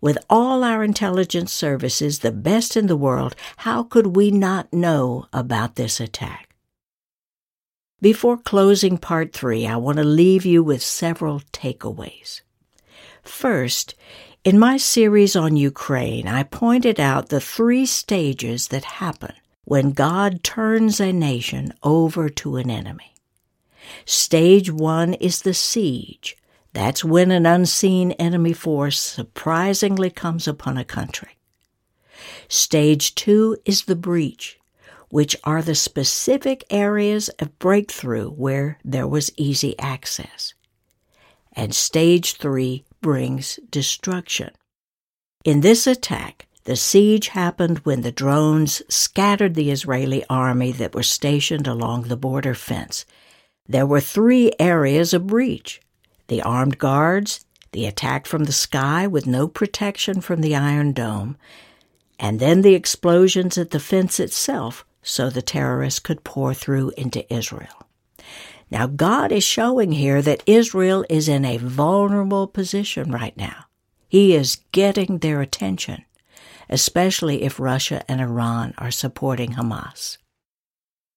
With 0.00 0.18
all 0.30 0.62
our 0.62 0.84
intelligence 0.84 1.52
services, 1.52 2.20
the 2.20 2.32
best 2.32 2.76
in 2.76 2.86
the 2.86 2.96
world, 2.96 3.34
how 3.58 3.82
could 3.82 4.14
we 4.16 4.30
not 4.30 4.72
know 4.72 5.26
about 5.32 5.74
this 5.74 6.00
attack? 6.00 6.54
Before 8.00 8.36
closing 8.36 8.96
part 8.96 9.32
three, 9.32 9.66
I 9.66 9.76
want 9.76 9.98
to 9.98 10.04
leave 10.04 10.46
you 10.46 10.62
with 10.62 10.82
several 10.82 11.40
takeaways. 11.52 12.42
First, 13.24 13.96
in 14.44 14.56
my 14.56 14.76
series 14.76 15.34
on 15.34 15.56
Ukraine, 15.56 16.28
I 16.28 16.44
pointed 16.44 17.00
out 17.00 17.28
the 17.28 17.40
three 17.40 17.84
stages 17.84 18.68
that 18.68 18.84
happen 18.84 19.34
when 19.64 19.90
God 19.90 20.44
turns 20.44 21.00
a 21.00 21.12
nation 21.12 21.74
over 21.82 22.28
to 22.28 22.56
an 22.56 22.70
enemy. 22.70 23.14
Stage 24.04 24.70
one 24.70 25.14
is 25.14 25.42
the 25.42 25.52
siege, 25.52 26.36
that's 26.72 27.04
when 27.04 27.30
an 27.30 27.46
unseen 27.46 28.12
enemy 28.12 28.52
force 28.52 29.00
surprisingly 29.00 30.10
comes 30.10 30.46
upon 30.46 30.76
a 30.76 30.84
country. 30.84 31.38
Stage 32.48 33.14
two 33.14 33.56
is 33.64 33.84
the 33.84 33.96
breach, 33.96 34.58
which 35.10 35.36
are 35.44 35.62
the 35.62 35.74
specific 35.74 36.64
areas 36.70 37.28
of 37.40 37.58
breakthrough 37.58 38.28
where 38.30 38.78
there 38.84 39.06
was 39.06 39.32
easy 39.36 39.78
access. 39.78 40.54
And 41.52 41.74
stage 41.74 42.36
three 42.36 42.84
brings 43.00 43.58
destruction. 43.70 44.50
In 45.44 45.60
this 45.60 45.86
attack, 45.86 46.46
the 46.64 46.76
siege 46.76 47.28
happened 47.28 47.78
when 47.78 48.02
the 48.02 48.12
drones 48.12 48.82
scattered 48.88 49.54
the 49.54 49.70
Israeli 49.70 50.24
army 50.28 50.72
that 50.72 50.94
were 50.94 51.02
stationed 51.02 51.66
along 51.66 52.02
the 52.02 52.16
border 52.16 52.54
fence. 52.54 53.06
There 53.66 53.86
were 53.86 54.00
three 54.00 54.52
areas 54.58 55.14
of 55.14 55.26
breach 55.26 55.80
the 56.28 56.42
armed 56.42 56.78
guards, 56.78 57.44
the 57.72 57.86
attack 57.86 58.26
from 58.26 58.44
the 58.44 58.52
sky 58.52 59.06
with 59.06 59.26
no 59.26 59.48
protection 59.48 60.20
from 60.20 60.40
the 60.40 60.54
Iron 60.54 60.92
Dome, 60.92 61.36
and 62.18 62.40
then 62.40 62.62
the 62.62 62.74
explosions 62.74 63.58
at 63.58 63.70
the 63.70 63.80
fence 63.80 64.18
itself 64.18 64.84
so 65.02 65.28
the 65.28 65.42
terrorists 65.42 66.00
could 66.00 66.24
pour 66.24 66.54
through 66.54 66.92
into 66.96 67.32
Israel. 67.32 67.86
Now, 68.70 68.86
God 68.86 69.32
is 69.32 69.44
showing 69.44 69.92
here 69.92 70.20
that 70.22 70.42
Israel 70.46 71.04
is 71.08 71.28
in 71.28 71.44
a 71.44 71.56
vulnerable 71.56 72.46
position 72.46 73.10
right 73.10 73.36
now. 73.36 73.64
He 74.08 74.34
is 74.34 74.58
getting 74.72 75.18
their 75.18 75.40
attention 75.40 76.04
especially 76.68 77.42
if 77.42 77.58
Russia 77.58 78.02
and 78.08 78.20
Iran 78.20 78.74
are 78.78 78.90
supporting 78.90 79.52
Hamas. 79.52 80.18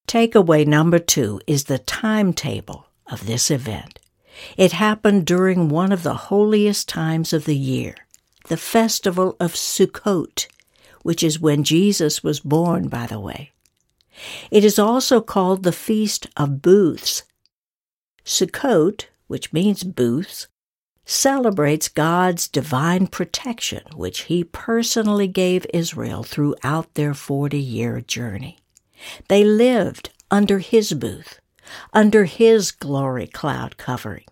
Takeaway 0.07 0.65
number 0.65 0.99
two 0.99 1.41
is 1.47 1.65
the 1.65 1.79
timetable 1.79 2.87
of 3.07 3.25
this 3.25 3.51
event. 3.51 3.99
It 4.57 4.73
happened 4.73 5.25
during 5.25 5.69
one 5.69 5.91
of 5.91 6.03
the 6.03 6.13
holiest 6.13 6.89
times 6.89 7.33
of 7.33 7.45
the 7.45 7.55
year, 7.55 7.95
the 8.47 8.57
festival 8.57 9.35
of 9.39 9.53
Sukkot, 9.53 10.47
which 11.03 11.23
is 11.23 11.39
when 11.39 11.63
Jesus 11.63 12.23
was 12.23 12.39
born, 12.39 12.87
by 12.87 13.07
the 13.07 13.19
way. 13.19 13.51
It 14.49 14.63
is 14.63 14.77
also 14.77 15.21
called 15.21 15.63
the 15.63 15.71
Feast 15.71 16.27
of 16.37 16.61
Booths. 16.61 17.23
Sukkot, 18.25 19.05
which 19.27 19.53
means 19.53 19.83
booths, 19.83 20.47
celebrates 21.05 21.87
God's 21.87 22.47
divine 22.47 23.07
protection, 23.07 23.83
which 23.95 24.21
he 24.21 24.43
personally 24.43 25.27
gave 25.27 25.65
Israel 25.73 26.23
throughout 26.23 26.93
their 26.93 27.13
40 27.13 27.57
year 27.57 28.01
journey. 28.01 28.59
They 29.27 29.43
lived 29.43 30.11
under 30.29 30.59
his 30.59 30.93
booth, 30.93 31.39
under 31.93 32.25
his 32.25 32.71
glory 32.71 33.27
cloud 33.27 33.77
covering. 33.77 34.25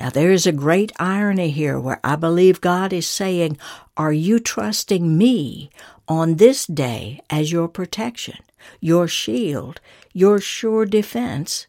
Now, 0.00 0.08
there 0.08 0.32
is 0.32 0.46
a 0.46 0.52
great 0.52 0.92
irony 0.98 1.50
here 1.50 1.78
where 1.78 2.00
I 2.02 2.16
believe 2.16 2.62
God 2.62 2.90
is 2.90 3.06
saying, 3.06 3.58
Are 3.98 4.14
you 4.14 4.38
trusting 4.38 5.18
me 5.18 5.68
on 6.08 6.36
this 6.36 6.64
day 6.64 7.20
as 7.28 7.52
your 7.52 7.68
protection, 7.68 8.38
your 8.80 9.06
shield, 9.06 9.78
your 10.14 10.40
sure 10.40 10.86
defense? 10.86 11.66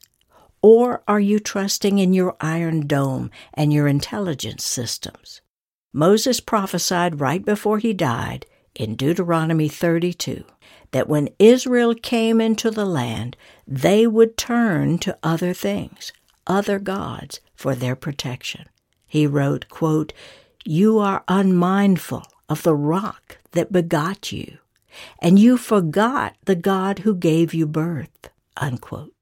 Or 0.61 1.03
are 1.09 1.19
you 1.19 1.39
trusting 1.39 1.99
in 1.99 2.13
your 2.13 2.37
iron 2.39 2.87
dome 2.87 3.31
and 3.53 3.73
your 3.73 3.89
intelligence 3.89 4.63
systems? 4.63 5.41
Moses 5.91 6.39
prophesied 6.39 7.19
right 7.19 7.43
before 7.43 7.79
he 7.79 7.91
died 7.91 8.45
in 8.73 8.95
Deuteronomy 8.95 9.67
32 9.67 10.45
that 10.91 11.09
when 11.09 11.27
Israel 11.37 11.93
came 11.93 12.39
into 12.39 12.71
the 12.71 12.85
land, 12.85 13.35
they 13.67 14.07
would 14.07 14.37
turn 14.37 14.99
to 14.99 15.17
other 15.21 15.53
things, 15.53 16.13
other 16.47 16.79
gods, 16.79 17.41
for 17.61 17.75
their 17.75 17.95
protection. 17.95 18.65
He 19.05 19.27
wrote, 19.27 19.69
quote, 19.69 20.13
You 20.65 20.97
are 20.97 21.23
unmindful 21.27 22.23
of 22.49 22.63
the 22.63 22.73
rock 22.73 23.37
that 23.51 23.71
begot 23.71 24.31
you, 24.31 24.57
and 25.19 25.37
you 25.37 25.57
forgot 25.57 26.35
the 26.45 26.55
God 26.55 26.99
who 26.99 27.13
gave 27.13 27.53
you 27.53 27.67
birth. 27.67 28.29
Unquote. 28.57 29.13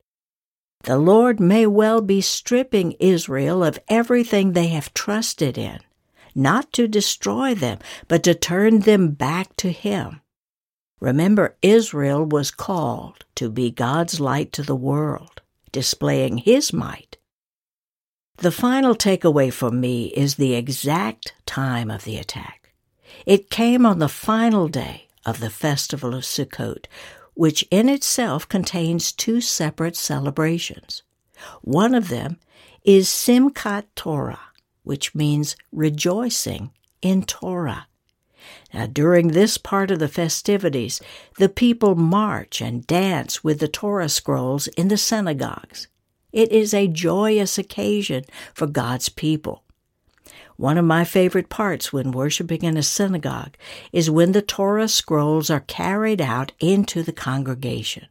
The 0.84 0.98
Lord 0.98 1.42
may 1.42 1.68
well 1.68 2.00
be 2.00 2.22
stripping 2.22 2.94
Israel 2.94 3.62
of 3.62 3.78
everything 3.90 4.54
they 4.54 4.68
have 4.68 4.94
trusted 4.94 5.58
in, 5.58 5.80
not 6.34 6.72
to 6.74 6.88
destroy 6.88 7.54
them, 7.54 7.80
but 8.08 8.24
to 8.24 8.34
turn 8.34 8.80
them 8.80 9.10
back 9.10 9.54
to 9.58 9.70
Him. 9.70 10.22
Remember, 11.02 11.58
Israel 11.62 12.26
was 12.26 12.52
called 12.52 13.26
to 13.36 13.50
be 13.50 13.70
God's 13.70 14.22
light 14.22 14.54
to 14.54 14.64
the 14.64 14.78
world, 14.78 15.42
displaying 15.74 16.38
His 16.38 16.72
might. 16.72 17.19
The 18.42 18.52
final 18.52 18.96
takeaway 18.96 19.52
for 19.52 19.70
me 19.70 20.14
is 20.16 20.36
the 20.36 20.54
exact 20.54 21.34
time 21.46 21.92
of 21.92 22.06
the 22.06 22.16
attack. 22.16 22.72
It 23.26 23.50
came 23.50 23.86
on 23.86 24.00
the 24.00 24.08
final 24.08 24.70
day 24.70 25.10
of 25.26 25.42
the 25.42 25.50
festival 25.50 26.16
of 26.16 26.24
Sukkot, 26.24 26.86
which 27.34 27.66
in 27.70 27.90
itself 27.90 28.48
contains 28.48 29.12
two 29.12 29.42
separate 29.42 29.98
celebrations. 29.98 31.04
One 31.64 31.94
of 31.94 32.08
them 32.08 32.40
is 32.86 33.10
Simchat 33.10 33.88
Torah, 33.96 34.40
which 34.84 35.14
means 35.14 35.58
rejoicing 35.74 36.72
in 37.02 37.24
Torah. 37.24 37.88
Now, 38.74 38.86
during 38.86 39.30
this 39.30 39.58
part 39.58 39.92
of 39.92 40.00
the 40.00 40.08
festivities, 40.08 41.02
the 41.38 41.50
people 41.50 41.96
march 41.96 42.62
and 42.62 42.88
dance 42.88 43.44
with 43.44 43.60
the 43.60 43.68
Torah 43.68 44.08
scrolls 44.08 44.68
in 44.70 44.88
the 44.88 44.98
synagogues. 44.98 45.90
It 46.32 46.52
is 46.52 46.74
a 46.74 46.88
joyous 46.88 47.58
occasion 47.58 48.26
for 48.54 48.68
God's 48.68 49.10
people. 49.10 49.64
One 50.58 50.78
of 50.78 50.86
my 50.86 51.06
favorite 51.06 51.50
parts 51.50 51.94
when 51.94 52.12
worshiping 52.12 52.64
in 52.64 52.76
a 52.76 52.84
synagogue 52.84 53.56
is 53.94 54.12
when 54.12 54.34
the 54.34 54.42
Torah 54.42 54.90
scrolls 54.90 55.50
are 55.50 55.62
carried 55.62 56.20
out 56.20 56.52
into 56.60 57.02
the 57.02 57.14
congregation. 57.14 58.08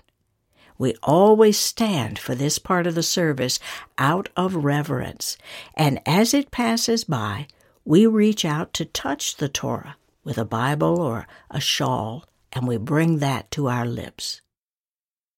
We 0.79 0.95
always 1.03 1.59
stand 1.59 2.19
for 2.19 2.35
this 2.35 2.59
part 2.59 2.87
of 2.87 2.95
the 2.95 3.03
service 3.03 3.59
out 3.99 4.29
of 4.37 4.65
reverence, 4.65 5.37
and 5.75 6.01
as 6.07 6.33
it 6.33 6.51
passes 6.51 7.05
by, 7.05 7.49
we 7.85 8.07
reach 8.07 8.45
out 8.45 8.73
to 8.75 8.85
touch 8.85 9.37
the 9.37 9.49
Torah 9.49 9.97
with 10.25 10.39
a 10.39 10.45
Bible 10.45 11.01
or 11.01 11.27
a 11.51 11.61
shawl, 11.61 12.25
and 12.53 12.67
we 12.67 12.77
bring 12.77 13.19
that 13.19 13.51
to 13.51 13.69
our 13.69 13.85
lips. 13.85 14.41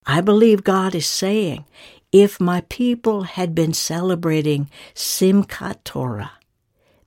I 0.07 0.21
believe 0.21 0.63
God 0.63 0.95
is 0.95 1.07
saying, 1.07 1.65
if 2.13 2.41
my 2.41 2.63
people 2.69 3.23
had 3.23 3.55
been 3.55 3.73
celebrating 3.73 4.69
Simchat 4.95 5.85
Torah, 5.85 6.33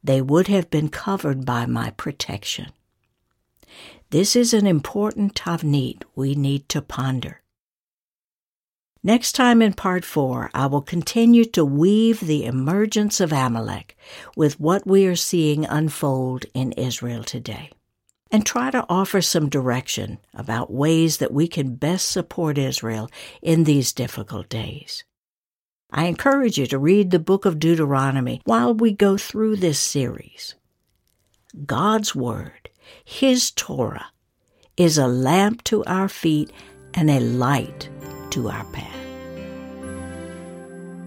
they 0.04 0.22
would 0.22 0.48
have 0.48 0.70
been 0.70 0.90
covered 0.90 1.46
by 1.46 1.66
my 1.66 1.92
protection. 1.92 2.72
This 4.10 4.36
is 4.36 4.54
an 4.54 4.68
important 4.68 5.34
tavnit 5.34 6.04
we 6.16 6.36
need 6.36 6.70
to 6.70 6.82
ponder. 6.82 7.42
Next 9.06 9.34
time 9.34 9.62
in 9.62 9.74
part 9.74 10.06
four, 10.06 10.50
I 10.54 10.68
will 10.68 10.82
continue 10.82 11.44
to 11.46 11.66
weave 11.66 12.22
the 12.22 12.46
emergence 12.46 13.20
of 13.20 13.34
Amalek 13.34 13.98
with 14.38 14.60
what 14.60 14.88
we 14.88 15.06
are 15.08 15.16
seeing 15.18 15.66
unfold 15.66 16.46
in 16.54 16.72
Israel 16.74 17.24
today, 17.24 17.70
and 18.34 18.46
try 18.46 18.72
to 18.72 18.86
offer 18.90 19.22
some 19.22 19.48
direction 19.48 20.18
about 20.34 20.74
ways 20.74 21.18
that 21.18 21.32
we 21.32 21.48
can 21.48 21.76
best 21.76 22.12
support 22.12 22.58
Israel 22.58 23.10
in 23.44 23.64
these 23.64 23.94
difficult 23.94 24.50
days. 24.50 25.04
I 25.92 26.06
encourage 26.06 26.58
you 26.58 26.66
to 26.66 26.80
read 26.80 27.12
the 27.12 27.20
book 27.20 27.46
of 27.46 27.60
Deuteronomy 27.60 28.42
while 28.46 28.74
we 28.74 28.92
go 28.92 29.16
through 29.16 29.58
this 29.58 29.80
series. 29.80 30.56
God's 31.68 32.16
Word, 32.16 32.70
His 33.06 33.52
Torah, 33.52 34.08
is 34.76 34.98
a 34.98 35.08
lamp 35.08 35.64
to 35.66 35.86
our 35.86 36.10
feet 36.10 36.52
and 36.96 37.12
a 37.12 37.20
light 37.20 37.88
to 38.32 38.50
our 38.50 38.66
path. 38.66 38.90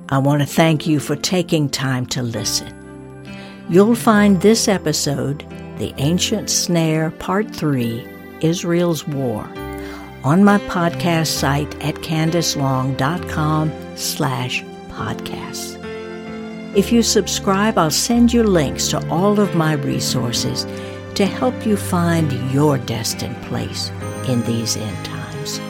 I 0.08 0.18
want 0.18 0.42
to 0.42 0.46
thank 0.46 0.86
you 0.86 1.00
for 1.00 1.16
taking 1.16 1.68
time 1.68 2.06
to 2.06 2.22
listen. 2.22 2.72
You'll 3.68 3.96
find 3.96 4.40
this 4.40 4.68
episode, 4.68 5.44
The 5.78 5.92
Ancient 5.98 6.48
Snare, 6.48 7.10
Part 7.10 7.54
3, 7.54 8.06
Israel's 8.40 9.06
War, 9.06 9.44
on 10.24 10.42
my 10.42 10.56
podcast 10.58 11.26
site 11.26 11.74
at 11.84 11.96
candicelong.com 11.96 13.72
slash 13.94 14.64
podcasts. 14.88 15.76
If 16.74 16.92
you 16.92 17.02
subscribe, 17.02 17.76
I'll 17.76 17.90
send 17.90 18.32
you 18.32 18.42
links 18.42 18.88
to 18.88 19.06
all 19.10 19.38
of 19.38 19.54
my 19.54 19.74
resources 19.74 20.66
to 21.14 21.26
help 21.26 21.66
you 21.66 21.76
find 21.76 22.32
your 22.50 22.78
destined 22.78 23.36
place 23.42 23.90
in 24.28 24.42
these 24.44 24.78
end 24.78 25.04
times. 25.04 25.60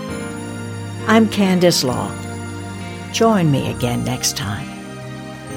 I'm 1.08 1.26
Candice 1.26 1.82
Long. 1.82 2.16
Join 3.12 3.50
me 3.50 3.72
again 3.72 4.04
next 4.04 4.36
time 4.36 4.68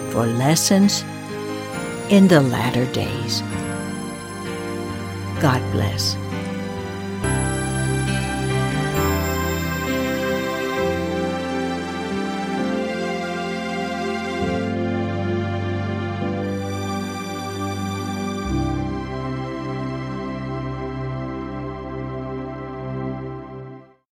for 0.10 0.26
lessons 0.26 1.04
in 2.10 2.28
the 2.28 2.42
latter 2.42 2.92
days. 2.94 3.44
God 5.40 5.62
bless. 5.72 6.29